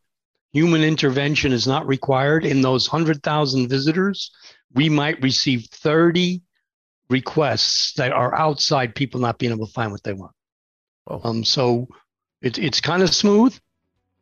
[0.52, 2.46] human intervention is not required.
[2.46, 4.32] In those 100,000 visitors,
[4.74, 6.42] we might receive 30
[7.10, 10.34] requests that are outside people not being able to find what they want.
[11.08, 11.22] Oh.
[11.24, 11.88] Um, so
[12.42, 13.58] it, it's kind of smooth.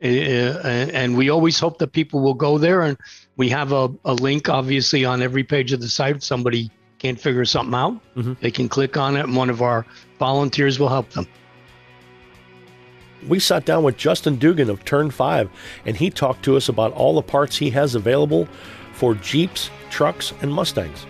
[0.02, 2.82] Uh, and we always hope that people will go there.
[2.82, 2.98] And
[3.36, 6.16] we have a, a link, obviously, on every page of the site.
[6.16, 8.34] If somebody can't figure something out, mm-hmm.
[8.40, 9.86] they can click on it, and one of our
[10.18, 11.26] volunteers will help them.
[13.26, 15.50] We sat down with Justin Dugan of Turn 5,
[15.86, 18.46] and he talked to us about all the parts he has available
[18.92, 21.06] for Jeeps, trucks, and Mustangs.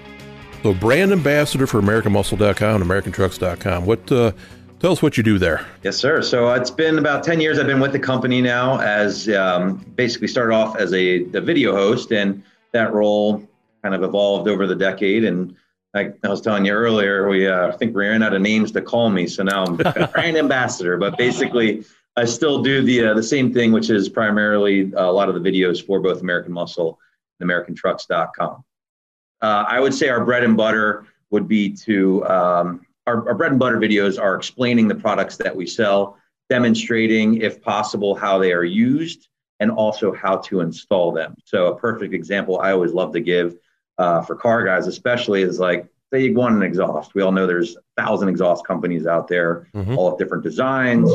[0.66, 3.86] So, brand ambassador for AmericanMuscle.com and AmericanTrucks.com.
[3.86, 4.32] What uh,
[4.80, 5.64] Tell us what you do there.
[5.84, 6.20] Yes, sir.
[6.22, 10.26] So it's been about 10 years I've been with the company now as um, basically
[10.26, 13.48] started off as a, a, video host, and that role
[13.84, 15.22] kind of evolved over the decade.
[15.22, 15.54] And
[15.94, 18.72] like I was telling you earlier, we uh, I think we ran out of names
[18.72, 19.28] to call me.
[19.28, 19.76] So now I'm
[20.12, 21.84] brand ambassador, but basically
[22.16, 25.48] I still do the, uh, the same thing, which is primarily a lot of the
[25.48, 26.98] videos for both American Muscle
[27.38, 28.64] and AmericanTrucks.com.
[29.42, 33.52] Uh, I would say our bread and butter would be to um, our, our bread
[33.52, 36.18] and butter videos are explaining the products that we sell,
[36.48, 39.28] demonstrating, if possible, how they are used,
[39.60, 41.34] and also how to install them.
[41.44, 43.56] So, a perfect example I always love to give
[43.98, 47.14] uh, for car guys, especially, is like say you want an exhaust.
[47.14, 49.96] We all know there's a thousand exhaust companies out there, mm-hmm.
[49.96, 51.10] all of different designs.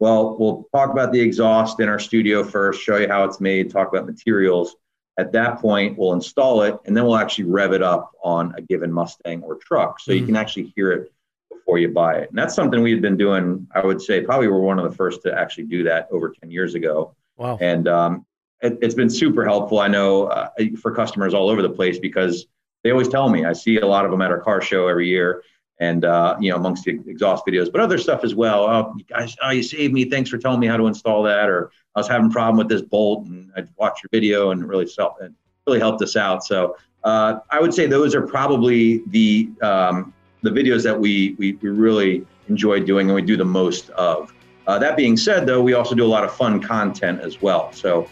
[0.00, 3.70] Well, we'll talk about the exhaust in our studio first, show you how it's made,
[3.70, 4.76] talk about materials.
[5.16, 8.62] At that point, we'll install it, and then we'll actually rev it up on a
[8.62, 10.20] given Mustang or truck, so mm-hmm.
[10.20, 11.12] you can actually hear it
[11.52, 12.28] before you buy it.
[12.30, 14.96] And that's something we had been doing, I would say, probably we're one of the
[14.96, 17.14] first to actually do that over 10 years ago.
[17.36, 17.58] Wow.
[17.60, 18.26] And um,
[18.60, 20.50] it, has been super helpful, I know, uh,
[20.80, 22.46] for customers all over the place because
[22.82, 25.08] they always tell me, I see a lot of them at our car show every
[25.08, 25.42] year
[25.80, 28.64] and, uh, you know, amongst the exhaust videos, but other stuff as well.
[28.64, 30.04] Oh, you guys, oh, you saved me.
[30.04, 31.48] Thanks for telling me how to install that.
[31.48, 34.68] Or I was having a problem with this bolt and I watched your video and
[34.68, 35.34] really, self, and
[35.66, 36.44] really helped us out.
[36.44, 41.54] So uh, I would say those are probably the um, the videos that we, we,
[41.54, 44.32] we really enjoy doing and we do the most of.
[44.66, 47.72] Uh, that being said, though, we also do a lot of fun content as well.
[47.72, 48.08] So,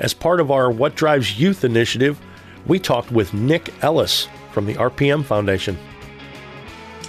[0.00, 2.20] as part of our What Drives Youth initiative,
[2.66, 5.76] we talked with Nick Ellis from the RPM Foundation.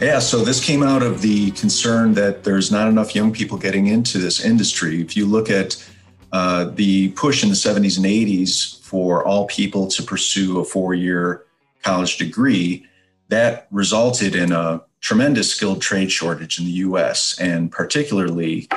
[0.02, 3.88] Yeah, so this came out of the concern that there's not enough young people getting
[3.88, 5.00] into this industry.
[5.00, 5.82] If you look at
[6.34, 10.94] uh, the push in the 70s and 80s for all people to pursue a four
[10.94, 11.46] year
[11.84, 12.86] college degree,
[13.30, 18.68] that resulted in a tremendous skilled trade shortage in the US and particularly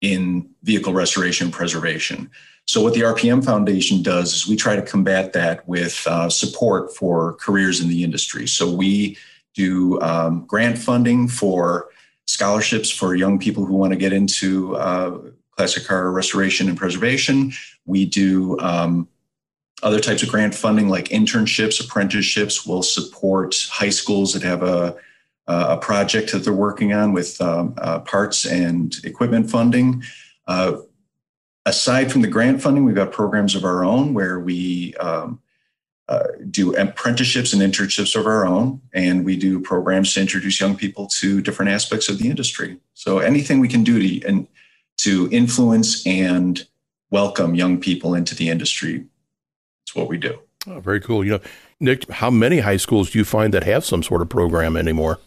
[0.00, 2.30] in vehicle restoration and preservation.
[2.70, 6.94] So, what the RPM Foundation does is we try to combat that with uh, support
[6.94, 8.46] for careers in the industry.
[8.46, 9.18] So, we
[9.54, 11.88] do um, grant funding for
[12.26, 15.18] scholarships for young people who want to get into uh,
[15.56, 17.50] classic car restoration and preservation.
[17.86, 19.08] We do um,
[19.82, 24.94] other types of grant funding like internships, apprenticeships We'll support high schools that have a,
[25.48, 30.04] a project that they're working on with um, uh, parts and equipment funding.
[30.46, 30.76] Uh,
[31.66, 35.40] aside from the grant funding, we've got programs of our own where we um,
[36.08, 40.76] uh, do apprenticeships and internships of our own, and we do programs to introduce young
[40.76, 42.78] people to different aspects of the industry.
[42.94, 44.48] So anything we can do to and
[44.98, 46.66] to influence and
[47.10, 49.06] welcome young people into the industry,
[49.84, 50.38] it's what we do.
[50.66, 51.24] Oh, very cool.
[51.24, 51.40] You know,
[51.78, 55.18] Nick, how many high schools do you find that have some sort of program anymore?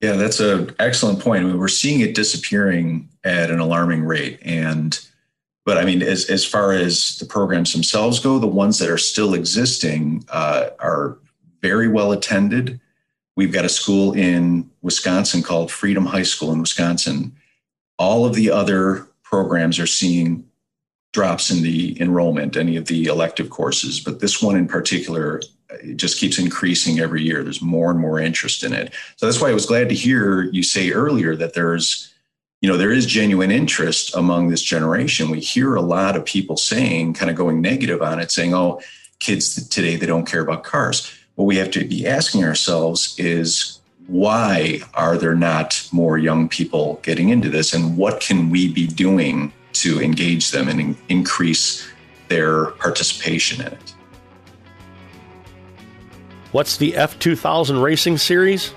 [0.00, 1.44] Yeah, that's an excellent point.
[1.44, 4.98] I mean, we're seeing it disappearing at an alarming rate, and
[5.68, 8.96] but I mean, as, as far as the programs themselves go, the ones that are
[8.96, 11.18] still existing uh, are
[11.60, 12.80] very well attended.
[13.36, 17.36] We've got a school in Wisconsin called Freedom High School in Wisconsin.
[17.98, 20.48] All of the other programs are seeing
[21.12, 25.98] drops in the enrollment, any of the elective courses, but this one in particular it
[25.98, 27.42] just keeps increasing every year.
[27.42, 28.94] There's more and more interest in it.
[29.16, 32.10] So that's why I was glad to hear you say earlier that there's
[32.60, 35.30] you know, there is genuine interest among this generation.
[35.30, 38.80] We hear a lot of people saying, kind of going negative on it, saying, oh,
[39.20, 41.12] kids today, they don't care about cars.
[41.36, 46.98] What we have to be asking ourselves is, why are there not more young people
[47.02, 47.74] getting into this?
[47.74, 51.88] And what can we be doing to engage them and in- increase
[52.26, 53.94] their participation in it?
[56.50, 58.72] What's the F2000 Racing Series?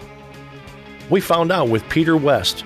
[1.10, 2.64] We found out with Peter West,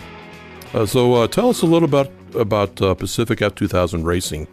[0.75, 4.47] uh, so uh, tell us a little about about uh, Pacific F2000 Racing.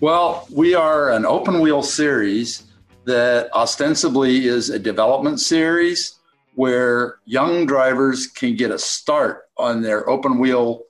[0.00, 2.64] Well, we are an open wheel series
[3.06, 6.18] that ostensibly is a development series
[6.54, 10.82] where young drivers can get a start on their open wheel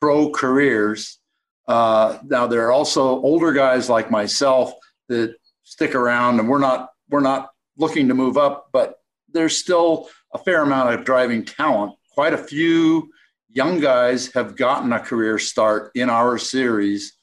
[0.00, 1.18] pro careers.
[1.66, 4.72] Uh, now there are also older guys like myself
[5.08, 8.96] that stick around, and we're not we're not looking to move up, but
[9.32, 11.94] there's still a fair amount of driving talent.
[12.12, 13.10] Quite a few
[13.52, 17.14] young guys have gotten a career start in our series.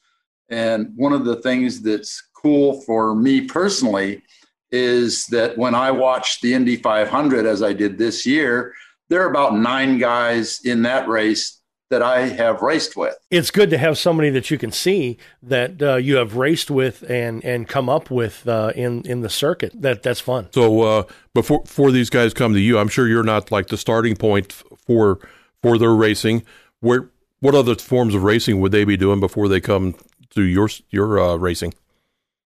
[0.48, 4.22] And one of the things that's cool for me personally
[4.70, 8.74] is that when I watched the Indy 500 as I did this year,
[9.08, 11.58] there are about nine guys in that race
[11.90, 13.16] that I have raced with.
[13.30, 17.02] It's good to have somebody that you can see that uh, you have raced with
[17.08, 19.72] and and come up with uh, in in the circuit.
[19.74, 20.48] That that's fun.
[20.52, 23.78] So uh, before before these guys come to you, I'm sure you're not like the
[23.78, 25.20] starting point for
[25.62, 26.44] for their racing.
[26.80, 29.94] Where what other forms of racing would they be doing before they come
[30.30, 31.74] to your your uh, racing?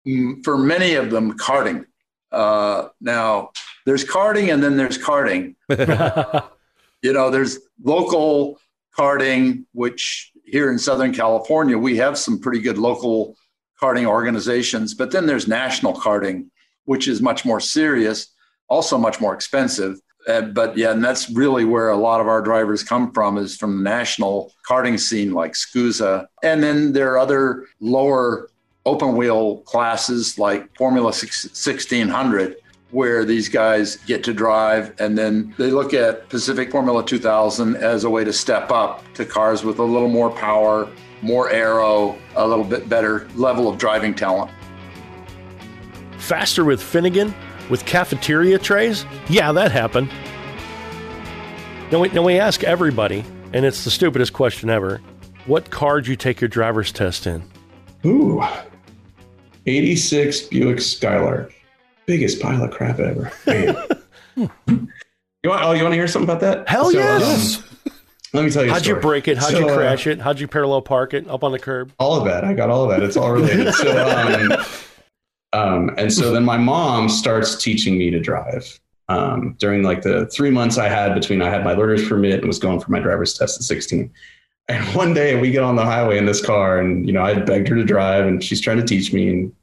[0.07, 1.85] Mm, for many of them, karting.
[2.31, 3.51] Uh, now
[3.85, 5.55] there's karting, and then there's karting.
[7.01, 8.59] you know, there's local
[8.97, 13.35] karting, which here in Southern California we have some pretty good local
[13.81, 14.93] karting organizations.
[14.93, 16.47] But then there's national karting,
[16.85, 18.27] which is much more serious,
[18.67, 19.99] also much more expensive.
[20.27, 23.57] Uh, but yeah, and that's really where a lot of our drivers come from is
[23.57, 26.27] from the national karting scene like SKUSA.
[26.43, 28.49] And then there are other lower
[28.85, 32.55] open wheel classes like Formula 1600
[32.91, 38.03] where these guys get to drive and then they look at Pacific Formula 2000 as
[38.03, 40.89] a way to step up to cars with a little more power,
[41.21, 44.51] more aero, a little bit better level of driving talent.
[46.17, 47.33] Faster with Finnegan
[47.69, 49.05] with cafeteria trays?
[49.29, 50.09] Yeah, that happened.
[51.91, 55.01] Now we, now we ask everybody, and it's the stupidest question ever
[55.45, 57.43] what car did you take your driver's test in?
[58.05, 58.43] Ooh,
[59.65, 61.53] 86 Buick Skylark.
[62.05, 63.31] Biggest pile of crap ever.
[64.35, 64.49] you
[65.43, 66.67] want, oh, you want to hear something about that?
[66.69, 67.57] Hell so, yes.
[67.57, 67.63] Um,
[68.33, 68.71] let me tell you.
[68.71, 69.37] How'd you break it?
[69.37, 70.19] How'd so, you uh, crash uh, it?
[70.19, 71.91] How'd you parallel park it up on the curb?
[71.99, 72.43] All of that.
[72.43, 73.03] I got all of that.
[73.03, 73.73] It's all related.
[73.73, 74.63] so, um,
[75.53, 78.79] um, and so then my mom starts teaching me to drive.
[79.09, 82.47] Um, during like the three months I had between I had my learner's permit and
[82.47, 84.09] was going for my driver's test at 16.
[84.69, 87.35] And one day we get on the highway in this car, and you know I
[87.35, 89.53] begged her to drive, and she's trying to teach me and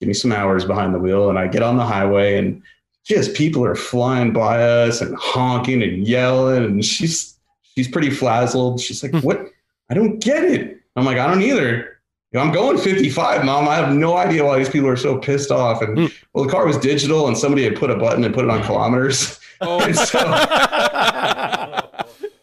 [0.00, 1.30] give me some hours behind the wheel.
[1.30, 2.62] And I get on the highway, and
[3.04, 8.80] just people are flying by us and honking and yelling, and she's she's pretty flazzled.
[8.80, 9.20] She's like, hmm.
[9.20, 9.46] "What?
[9.90, 11.93] I don't get it." I'm like, "I don't either."
[12.34, 13.68] Know, I'm going 55, mom.
[13.68, 15.82] I have no idea why these people are so pissed off.
[15.82, 16.12] And mm.
[16.32, 18.62] well, the car was digital and somebody had put a button and put it on
[18.62, 19.38] kilometers.
[19.60, 19.80] Oh.
[19.92, 20.18] so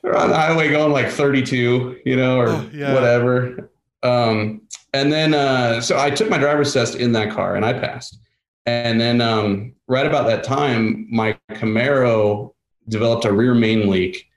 [0.02, 2.94] we're on the highway going like 32, you know, or oh, yeah.
[2.94, 3.70] whatever.
[4.02, 4.62] Um,
[4.94, 8.18] and then, uh, so I took my driver's test in that car and I passed.
[8.66, 12.54] And then, um, right about that time, my Camaro
[12.88, 14.31] developed a rear main leak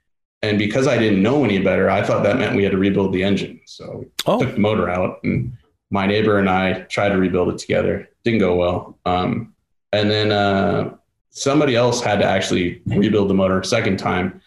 [0.45, 3.13] and because I didn't know any better, I thought that meant we had to rebuild
[3.13, 3.61] the engine.
[3.67, 4.39] So oh.
[4.39, 5.57] took the motor out, and
[5.91, 8.09] my neighbor and I tried to rebuild it together.
[8.25, 8.99] Didn't go well.
[9.07, 9.55] Um,
[9.93, 10.97] and then uh,
[11.31, 14.41] somebody else had to actually rebuild the motor a second time.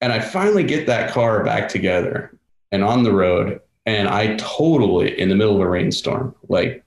[0.00, 2.38] And I finally get that car back together
[2.70, 3.60] and on the road.
[3.86, 6.84] And I totally, in the middle of a rainstorm, like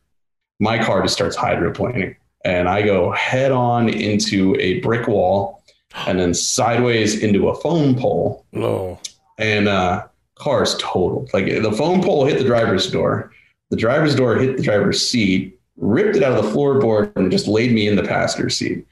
[0.59, 2.15] my car just starts hydroplaning.
[2.43, 5.60] and I go head on into a brick wall
[6.07, 8.45] and then sideways into a phone pole.
[8.55, 8.99] Oh.
[9.37, 11.31] And uh, car's totaled.
[11.33, 13.31] Like the phone pole hit the driver's door.
[13.69, 17.47] The driver's door hit the driver's seat, ripped it out of the floorboard, and just
[17.47, 18.85] laid me in the passenger seat.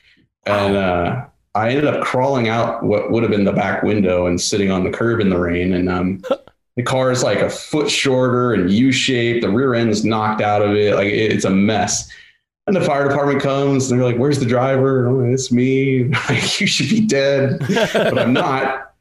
[0.46, 1.26] And uh,
[1.56, 4.84] I ended up crawling out what would have been the back window and sitting on
[4.84, 5.74] the curb in the rain.
[5.74, 6.22] And um,
[6.76, 9.42] the car is like a foot shorter and U-shaped.
[9.42, 10.96] The rear end's knocked out of it.
[10.96, 12.10] Like it, it's a mess.
[12.70, 16.12] And the fire department comes and they're like, "Where's the driver?" Oh, it's me.
[16.30, 17.60] You should be dead,
[17.94, 18.94] but I'm not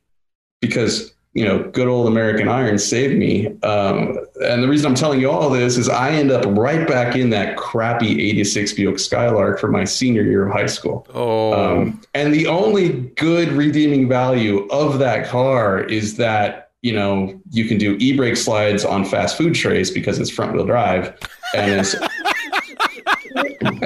[0.61, 3.47] because you know, good old American Iron saved me.
[3.63, 7.15] Um, and the reason I'm telling you all this is I end up right back
[7.15, 11.07] in that crappy 86 Buick Skylark for my senior year of high school.
[11.15, 11.53] Oh.
[11.53, 17.67] Um, and the only good redeeming value of that car is that, you know, you
[17.67, 21.17] can do e-brake slides on fast food trays because it's front wheel drive.
[21.55, 21.95] And as,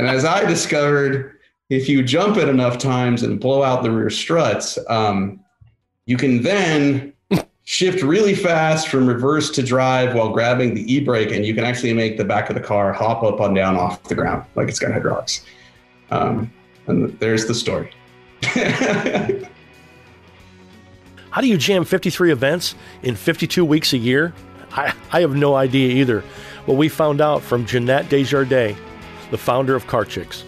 [0.02, 1.38] and as I discovered,
[1.70, 5.38] if you jump it enough times and blow out the rear struts, um,
[6.06, 7.12] you can then
[7.62, 11.92] shift really fast from reverse to drive while grabbing the e-brake and you can actually
[11.92, 14.80] make the back of the car hop up and down off the ground like it's
[14.80, 15.46] got hydraulics
[16.10, 16.52] um,
[16.88, 17.94] and there's the story
[21.30, 22.74] How do you jam 53 events
[23.04, 24.34] in 52 weeks a year?
[24.72, 26.22] I, I have no idea either.
[26.66, 28.76] But we found out from Jeanette Desjardins,
[29.32, 30.44] the founder of Car Chicks.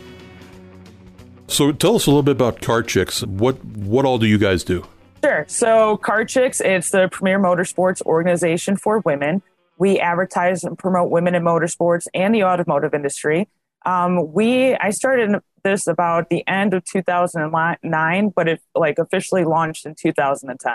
[1.48, 3.22] So tell us a little bit about Car Chicks.
[3.24, 4.86] What what all do you guys do?
[5.24, 5.46] Sure.
[5.48, 9.42] So, Car Chicks, it's the premier motorsports organization for women.
[9.78, 13.48] We advertise and promote women in motorsports and the automotive industry.
[13.86, 19.86] Um, we I started this about the end of 2009, but it like officially launched
[19.86, 20.74] in 2010.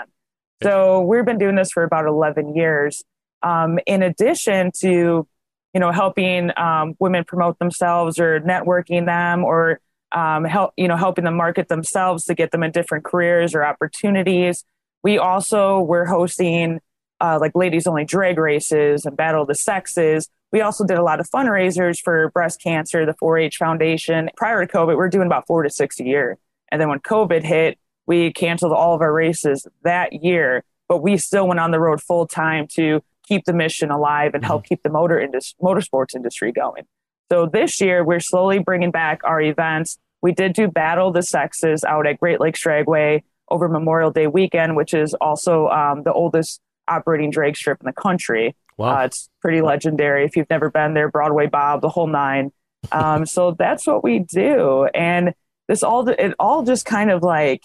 [0.62, 3.04] So we've been doing this for about 11 years.
[3.42, 5.26] Um, in addition to,
[5.74, 9.80] you know, helping um, women promote themselves or networking them or
[10.12, 13.64] um, help, you know, helping them market themselves to get them in different careers or
[13.64, 14.64] opportunities.
[15.02, 16.80] We also were hosting
[17.20, 20.28] uh, like ladies only drag races and battle of the sexes.
[20.52, 24.30] We also did a lot of fundraisers for breast cancer, the 4-H Foundation.
[24.36, 26.38] Prior to COVID, we're doing about four to six a year.
[26.72, 31.16] And then when COVID hit, we canceled all of our races that year, but we
[31.16, 34.82] still went on the road full time to keep the mission alive and help keep
[34.82, 36.82] the motor indus- motorsports industry going.
[37.30, 39.98] So this year, we're slowly bringing back our events.
[40.20, 44.76] We did do Battle the Sexes out at Great Lakes Dragway over Memorial Day weekend,
[44.76, 48.56] which is also um, the oldest operating drag strip in the country.
[48.76, 48.98] Wow.
[48.98, 50.24] Uh, it's pretty legendary.
[50.24, 52.50] If you've never been there, Broadway Bob, the whole nine.
[52.90, 54.88] Um, so that's what we do.
[54.92, 55.34] And
[55.68, 57.62] this all, it all just kind of like,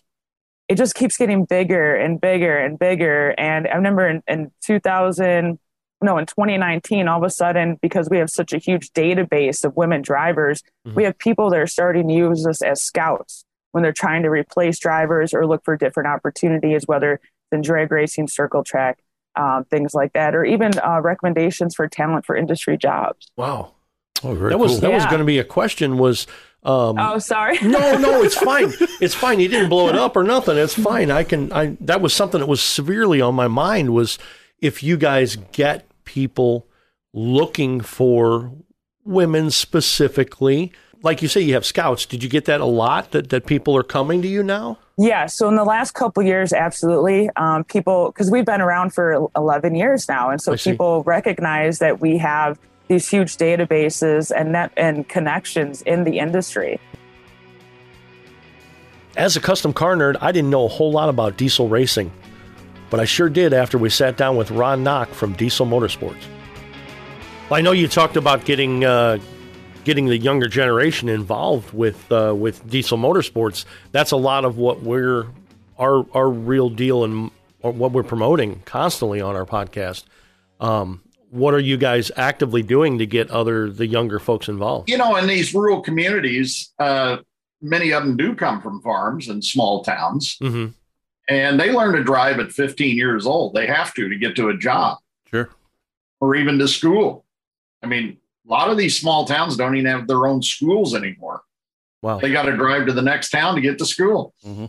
[0.67, 3.35] it just keeps getting bigger and bigger and bigger.
[3.37, 5.59] And I remember in, in 2000,
[6.01, 9.75] no, in 2019, all of a sudden, because we have such a huge database of
[9.75, 10.61] women drivers,
[10.93, 14.29] we have people that are starting to use us as scouts when they're trying to
[14.29, 18.99] replace drivers or look for different opportunities, whether it's in drag racing, circle track,
[19.35, 23.27] um, things like that, or even uh, recommendations for talent for industry jobs.
[23.35, 23.73] Wow.
[24.23, 24.81] Oh, very that was cool.
[24.81, 25.97] that was going to be a question.
[25.97, 26.25] Was
[26.65, 27.57] um, Oh, sorry.
[27.61, 28.73] no, no, it's fine.
[28.99, 29.39] It's fine.
[29.39, 30.57] You didn't blow it up or nothing.
[30.57, 31.11] It's fine.
[31.11, 31.51] I can.
[31.53, 33.93] I that was something that was severely on my mind.
[33.93, 34.17] Was
[34.59, 36.67] if you guys get people
[37.13, 38.51] looking for
[39.03, 40.71] women specifically,
[41.03, 42.05] like you say, you have scouts.
[42.05, 43.11] Did you get that a lot?
[43.11, 44.79] That that people are coming to you now?
[44.97, 47.29] Yeah, so in the last couple years, absolutely.
[47.35, 51.99] Um, people, because we've been around for 11 years now, and so people recognize that
[51.99, 52.57] we have
[52.87, 56.79] these huge databases and net and connections in the industry.
[59.17, 62.11] As a custom car nerd, I didn't know a whole lot about diesel racing,
[62.89, 66.23] but I sure did after we sat down with Ron Knock from Diesel Motorsports.
[67.49, 69.19] Well, I know you talked about getting uh,
[69.85, 73.65] getting the younger generation involved with uh, with Diesel Motorsports.
[73.91, 75.27] That's a lot of what we're
[75.79, 77.31] our our real deal and
[77.61, 80.03] what we're promoting constantly on our podcast.
[80.59, 84.89] Um, what are you guys actively doing to get other the younger folks involved?
[84.89, 87.17] You know, in these rural communities, uh,
[87.61, 90.67] many of them do come from farms and small towns, Mm-hmm.
[91.29, 93.53] and they learn to drive at 15 years old.
[93.53, 94.99] They have to to get to a job.
[95.29, 95.49] Sure.
[96.21, 97.25] Or even to school.
[97.83, 98.17] I mean,
[98.47, 101.41] a lot of these small towns don't even have their own schools anymore.
[102.01, 102.19] Wow.
[102.19, 104.33] They got to drive to the next town to get to school.
[104.45, 104.65] Mm-hmm.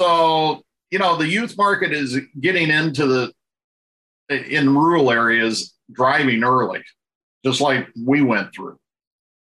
[0.00, 3.32] So, you know, the youth market is getting into the
[4.30, 6.82] in rural areas driving early,
[7.44, 8.78] just like we went through.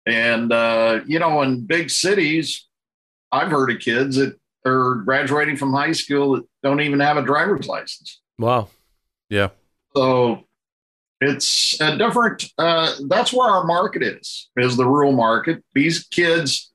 [0.06, 2.68] And uh, you know, in big cities,
[3.32, 7.22] I've heard of kids that are graduating from high school that don't even have a
[7.22, 8.22] driver's license.
[8.38, 8.70] Wow.
[9.30, 9.50] Yeah.
[9.96, 10.46] So
[11.22, 15.64] it's a different uh, that's where our market is, is the rural market.
[15.74, 16.72] These kids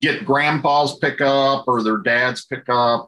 [0.00, 3.07] get grandpa's pickup or their dad's pickup.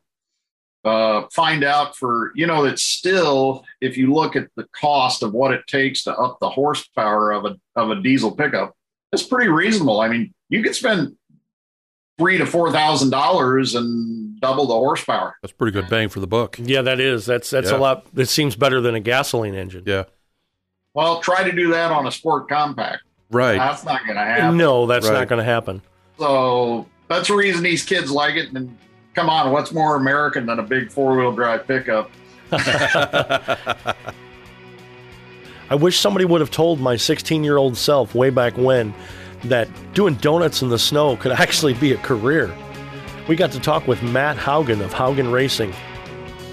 [0.83, 5.33] Uh, find out for you know that still, if you look at the cost of
[5.35, 8.75] what it takes to up the horsepower of a of a diesel pickup,
[9.13, 10.01] it's pretty reasonable.
[10.01, 11.17] I mean, you could spend
[12.19, 15.37] three to four thousand dollars and double the horsepower.
[15.43, 16.57] That's pretty good bang for the buck.
[16.59, 17.27] Yeah, that is.
[17.27, 17.77] That's that's Yeah.
[17.77, 18.07] a lot.
[18.17, 19.83] It seems better than a gasoline engine.
[19.87, 20.05] Yeah.
[20.95, 23.03] Well, try to do that on a sport compact.
[23.31, 23.59] Right.
[23.59, 24.57] That's not going to happen.
[24.57, 25.13] No, that's Right.
[25.15, 25.83] not going to happen.
[26.19, 28.51] So that's the reason these kids like it.
[28.53, 28.77] And
[29.15, 32.11] come on, what's more American than a big four wheel drive pickup?
[35.71, 38.93] I wish somebody would have told my 16 year old self way back when
[39.45, 42.55] that doing donuts in the snow could actually be a career.
[43.29, 45.73] We got to talk with Matt Haugen of Haugen Racing.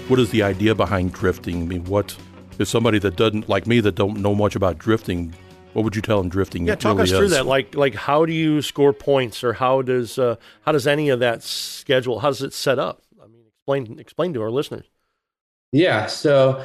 [0.06, 1.62] What is the idea behind drifting?
[1.62, 2.16] I mean, what
[2.58, 5.34] is somebody that doesn't like me that don't know much about drifting?
[5.72, 6.66] What would you tell them drifting?
[6.66, 7.30] Yeah, talk really us through is?
[7.32, 7.46] that.
[7.46, 11.20] Like, like how do you score points, or how does uh, how does any of
[11.20, 12.20] that schedule?
[12.20, 13.02] How does it set up?
[13.22, 14.86] I mean, explain explain to our listeners.
[15.72, 16.06] Yeah.
[16.06, 16.64] So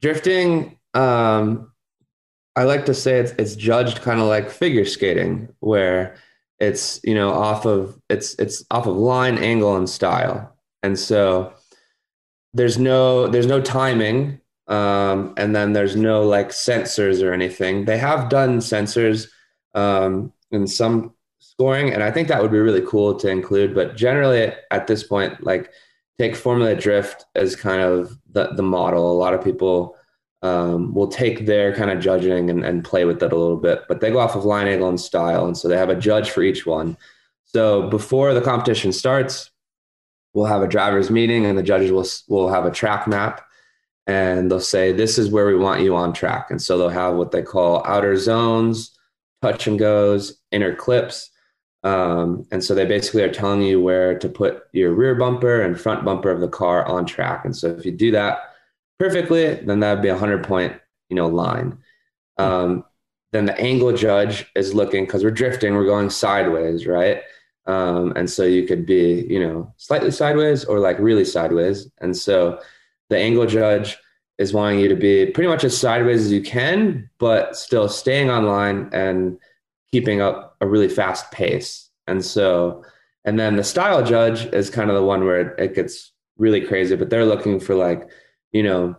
[0.00, 1.72] drifting, um,
[2.54, 6.16] I like to say it's it's judged kind of like figure skating, where
[6.58, 11.52] it's you know off of it's it's off of line, angle, and style, and so
[12.54, 17.84] there's no there's no timing, um, and then there's no like sensors or anything.
[17.84, 19.28] They have done sensors
[19.74, 23.74] um, in some scoring, and I think that would be really cool to include.
[23.74, 25.70] But generally, at this point, like
[26.18, 29.10] take Formula Drift as kind of the, the model.
[29.10, 29.96] A lot of people
[30.42, 33.82] um, will take their kind of judging and, and play with it a little bit,
[33.88, 35.46] but they go off of line angle and style.
[35.46, 36.96] And so they have a judge for each one.
[37.44, 39.50] So before the competition starts,
[40.34, 43.45] we'll have a driver's meeting and the judges will, will have a track map
[44.06, 46.50] and they'll say, this is where we want you on track.
[46.50, 48.96] And so they'll have what they call outer zones,
[49.42, 51.30] touch and goes, inner clips.
[51.82, 55.80] Um, and so they basically are telling you where to put your rear bumper and
[55.80, 57.44] front bumper of the car on track.
[57.44, 58.54] And so if you do that
[58.98, 60.74] perfectly, then that'd be a hundred point,
[61.08, 61.78] you know, line.
[62.38, 62.84] Um,
[63.32, 67.22] then the angle judge is looking because we're drifting, we're going sideways, right?
[67.66, 71.90] Um, and so you could be, you know, slightly sideways or like really sideways.
[72.00, 72.60] And so
[73.08, 73.96] the angle judge
[74.38, 78.30] is wanting you to be pretty much as sideways as you can, but still staying
[78.30, 79.38] online and
[79.90, 81.90] keeping up a really fast pace.
[82.06, 82.84] And so,
[83.24, 86.60] and then the style judge is kind of the one where it, it gets really
[86.60, 88.08] crazy, but they're looking for like,
[88.52, 88.96] you know,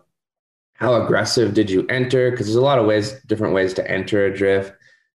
[0.74, 2.32] how aggressive did you enter?
[2.32, 4.74] Because there's a lot of ways, different ways to enter a drift.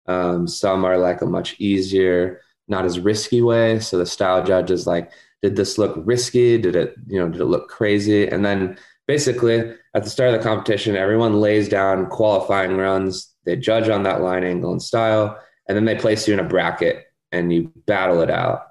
[0.07, 3.79] Um, some are like a much easier, not as risky way.
[3.81, 5.13] So the style judge is like,
[5.43, 6.59] did this look risky?
[6.59, 8.27] Did it, you know, did it look crazy?
[8.27, 8.77] And then
[9.07, 13.35] basically at the start of the competition, everyone lays down qualifying runs.
[13.45, 15.39] They judge on that line angle and style,
[15.69, 18.63] and then they place you in a bracket and you battle it out.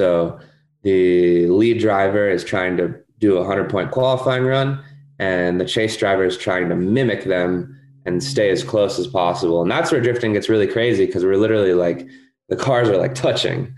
[0.00, 0.40] So
[0.82, 4.82] the lead driver is trying to do a 100 point qualifying run,
[5.18, 9.62] and the chase driver is trying to mimic them and stay as close as possible.
[9.62, 12.08] And that's where drifting gets really crazy because we're literally like
[12.48, 13.72] the cars are like touching.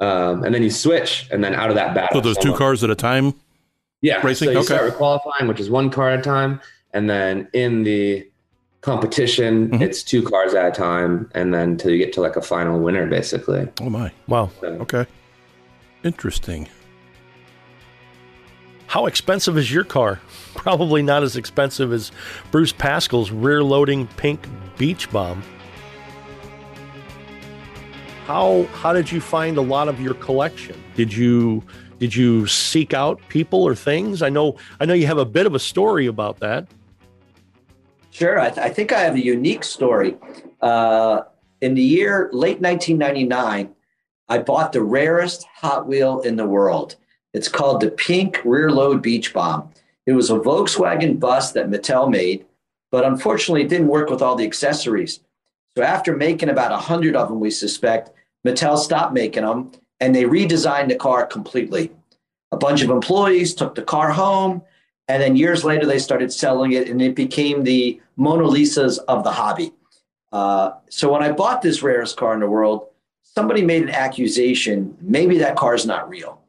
[0.00, 2.20] Um, and then you switch, and then out of that battle.
[2.20, 3.34] So there's two cars at a time.
[4.00, 4.46] yeah, racing.
[4.46, 4.66] So you okay.
[4.66, 6.60] start with qualifying, which is one car at a time,
[6.94, 8.26] and then in the
[8.80, 9.82] competition, Mm-hmm.
[9.82, 12.80] it's two cars at a time, and then till you get to like a final
[12.80, 13.68] winner, basically.
[13.82, 14.10] Oh my!
[14.26, 14.50] Wow.
[14.62, 15.04] Okay.
[16.02, 16.66] Interesting.
[18.86, 20.18] How expensive is your car?
[20.54, 22.10] Probably not as expensive as
[22.50, 24.48] Bruce Pascal's rear loading pink
[24.78, 25.42] beach bomb.
[28.30, 30.80] How how did you find a lot of your collection?
[30.94, 31.64] Did you
[31.98, 34.22] did you seek out people or things?
[34.22, 36.68] I know I know you have a bit of a story about that.
[38.12, 38.38] Sure.
[38.38, 40.16] I, th- I think I have a unique story.
[40.60, 41.22] Uh,
[41.60, 43.74] in the year late 1999,
[44.28, 46.94] I bought the rarest Hot Wheel in the world.
[47.34, 49.70] It's called the Pink Rear Load Beach Bomb.
[50.06, 52.46] It was a Volkswagen bus that Mattel made,
[52.92, 55.18] but unfortunately, it didn't work with all the accessories.
[55.76, 58.10] So after making about 100 of them, we suspect,
[58.46, 61.92] Mattel stopped making them and they redesigned the car completely.
[62.52, 64.62] A bunch of employees took the car home,
[65.06, 69.22] and then years later, they started selling it, and it became the Mona Lisas of
[69.24, 69.72] the hobby.
[70.32, 72.86] Uh, so when I bought this rarest car in the world,
[73.22, 76.40] somebody made an accusation maybe that car is not real.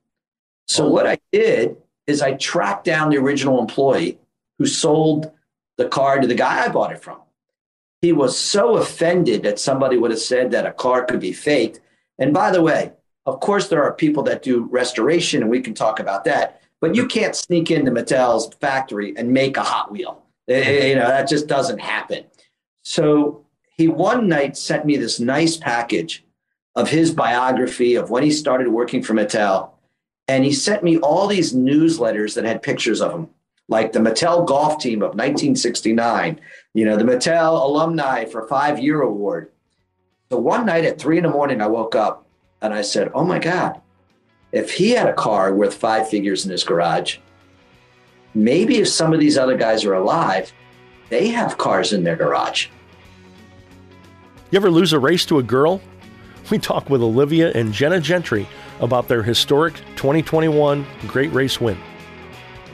[0.68, 1.78] So what I did
[2.08, 4.20] is I tracked down the original employee
[4.58, 5.32] who sold
[5.78, 7.20] the car to the guy I bought it from.
[8.02, 11.80] He was so offended that somebody would have said that a car could be faked.
[12.18, 12.94] And by the way,
[13.26, 16.62] of course, there are people that do restoration, and we can talk about that.
[16.80, 20.24] But you can't sneak into Mattel's factory and make a Hot Wheel.
[20.48, 22.26] Eh, You know that just doesn't happen.
[22.82, 23.46] So
[23.78, 26.26] he one night sent me this nice package
[26.76, 29.72] of his biography of when he started working for Mattel.
[30.28, 33.30] And he sent me all these newsletters that had pictures of him,
[33.68, 36.40] like the Mattel golf team of 1969,
[36.74, 39.52] you know, the Mattel alumni for five year award.
[40.30, 42.26] So one night at three in the morning, I woke up
[42.62, 43.82] and I said, Oh my God,
[44.52, 47.18] if he had a car worth five figures in his garage,
[48.34, 50.54] maybe if some of these other guys are alive,
[51.10, 52.68] they have cars in their garage.
[54.50, 55.82] You ever lose a race to a girl?
[56.50, 58.48] We talk with Olivia and Jenna Gentry
[58.80, 61.78] about their historic 2021 Great Race win.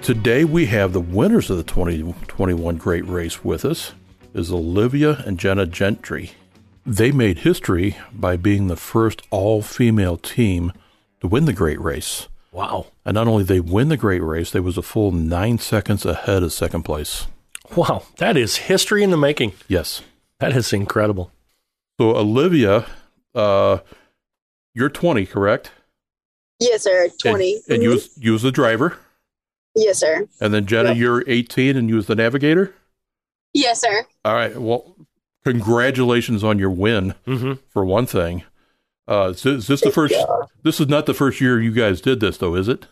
[0.01, 3.93] Today we have the winners of the 2021 Great Race with us
[4.33, 6.31] is Olivia and Jenna Gentry.
[6.85, 10.71] They made history by being the first all-female team
[11.19, 12.29] to win the Great Race.
[12.53, 12.87] Wow.
[13.03, 16.41] And not only they win the Great Race, they was a full 9 seconds ahead
[16.41, 17.27] of second place.
[17.75, 19.53] Wow, that is history in the making.
[19.67, 20.01] Yes.
[20.39, 21.31] That is incredible.
[21.99, 22.85] So Olivia,
[23.35, 23.79] uh,
[24.73, 25.71] you're 20, correct?
[26.59, 27.09] Yes, sir.
[27.21, 27.53] 20.
[27.53, 28.97] And, and you, was, you was the driver?
[29.77, 30.27] Yes, sir.
[30.41, 30.97] And then Jenna, Yep.
[30.97, 32.73] you're 18 and you was the navigator?
[33.53, 34.05] Yes, sir.
[34.25, 34.57] All right.
[34.59, 34.95] Well,
[35.45, 37.13] congratulations on your win.
[37.69, 38.43] For one thing,
[39.07, 40.15] uh, is, this- is this the first?
[40.63, 42.87] This is not the first year you guys did this, though, is it?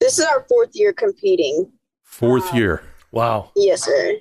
[0.00, 1.72] This is our fourth year competing.
[2.02, 2.82] Fourth year.
[3.12, 3.50] Wow.
[3.56, 4.14] Yes, sir.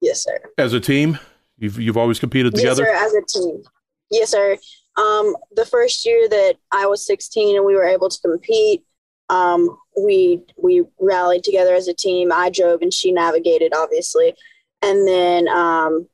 [0.00, 0.38] Yes, sir.
[0.58, 1.18] As a team,
[1.58, 2.84] you've you've always competed Yes, together.
[2.84, 2.94] sir.
[2.94, 3.62] As a team.
[4.10, 4.56] Yes, sir.
[4.96, 8.84] Um, the first year that I was 16 and we were able to compete,
[9.28, 12.30] um, we we rallied together as a team.
[12.32, 14.34] I drove and she navigated, obviously,
[14.82, 16.08] and then um,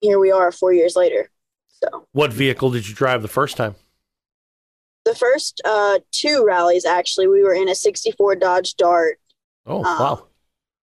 [0.00, 1.30] here we are four years later.
[1.68, 3.74] So What vehicle did you drive the first time?
[5.04, 9.20] the first uh, two rallies, actually, we were in a 64 Dodge Dart.
[9.64, 10.26] Oh, Um, wow.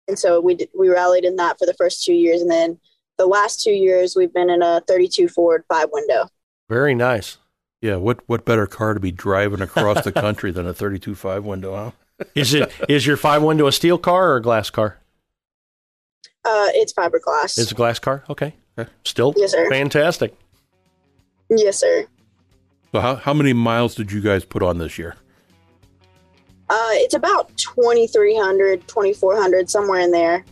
[0.08, 2.80] and so we did, we rallied in that for the first two years, and then
[3.18, 6.28] the last two years we've been in a 32 Ford five window.
[6.70, 7.38] Very nice.
[7.84, 7.98] Yeah.
[7.98, 11.76] What what better car to be driving across the country than a 32 five window?
[11.76, 11.92] Huh?
[12.36, 15.00] Is it is your five window a steel car or a glass car?
[16.46, 17.58] Uh, it's fiberglass.
[17.58, 18.24] It's a glass car.
[18.30, 18.56] Okay.
[19.04, 19.70] Still Yes, sir.
[19.70, 20.34] fantastic.
[21.50, 22.06] yes, sir.
[22.94, 25.16] So how how many miles did you guys put on this year?
[26.70, 30.46] Uh, it's about 2,300, 2,400, somewhere in there.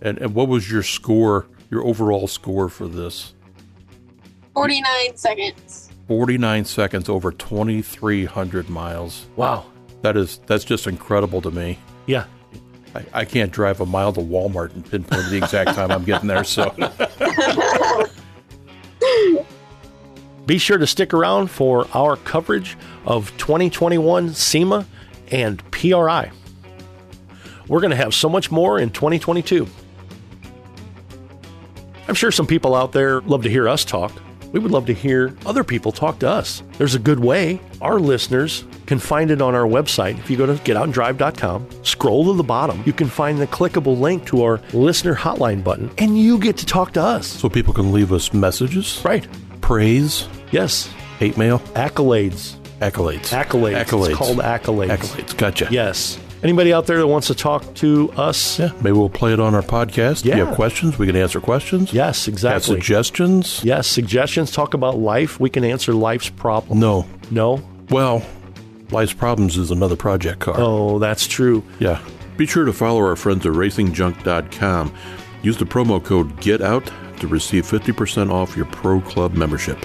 [0.00, 1.46] And and what was your score?
[1.70, 3.34] Your overall score for this?
[4.54, 5.90] 49 seconds.
[6.06, 9.26] 49 seconds over 2,300 miles.
[9.36, 9.66] Wow.
[10.02, 11.78] That is that's just incredible to me.
[12.06, 12.26] Yeah.
[12.94, 16.28] I, I can't drive a mile to Walmart and pinpoint the exact time I'm getting
[16.28, 16.44] there.
[16.44, 16.74] So
[20.46, 22.76] Be sure to stick around for our coverage
[23.06, 24.86] of 2021 SEMA
[25.30, 26.30] and PRI.
[27.66, 29.66] We're going to have so much more in 2022.
[32.06, 34.12] I'm sure some people out there love to hear us talk.
[34.54, 36.62] We would love to hear other people talk to us.
[36.78, 37.58] There's a good way.
[37.82, 40.16] Our listeners can find it on our website.
[40.20, 44.24] If you go to getoutandrive.com, scroll to the bottom, you can find the clickable link
[44.26, 47.26] to our listener hotline button, and you get to talk to us.
[47.26, 49.26] so people can leave us messages, right?
[49.60, 50.88] Praise, Yes.
[51.18, 52.54] hate mail, Accolades.
[52.80, 53.84] accolades, Accolades.
[53.84, 54.96] accolades, It's called accolades.
[54.96, 55.36] accolades.
[55.36, 55.66] Gotcha.
[55.72, 56.18] Yes.
[56.44, 58.58] Anybody out there that wants to talk to us?
[58.58, 60.20] Yeah, maybe we'll play it on our podcast.
[60.20, 60.44] If you Yeah.
[60.44, 61.92] have questions, we can answer questions.
[61.92, 62.74] Yes, Have exactly.
[62.76, 63.60] suggestions?
[63.64, 64.50] Yes, suggestions.
[64.50, 65.40] Talk about life.
[65.40, 66.80] We can answer life's problems.
[66.80, 67.06] No.
[67.30, 67.62] No?
[67.90, 68.22] Well,
[68.90, 70.54] Life's Problems is another project car.
[70.58, 71.62] Oh, that's true.
[71.78, 71.98] Yeah.
[72.36, 74.92] Be sure to follow our friends at racingjunk.com.
[75.42, 76.90] Use the promo code GETOUT
[77.20, 79.78] to receive 50% off your Pro Club membership.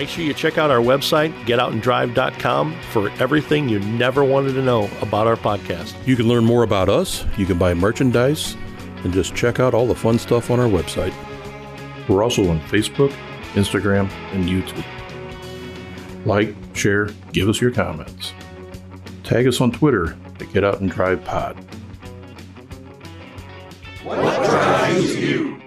[0.00, 4.88] Make sure you check out our website, getoutandrive.com, for everything you never wanted to know
[5.02, 5.94] about our podcast.
[6.06, 8.56] You can learn more about us, you can buy merchandise,
[9.04, 11.12] and just check out all the fun stuff on our website.
[12.08, 13.12] We're also on Facebook,
[13.52, 14.86] Instagram, and YouTube.
[16.24, 18.32] Like, share, give us your comments.
[19.22, 21.62] Tag us on Twitter at Get Out and Drive Pod.
[24.02, 25.60] What drives you?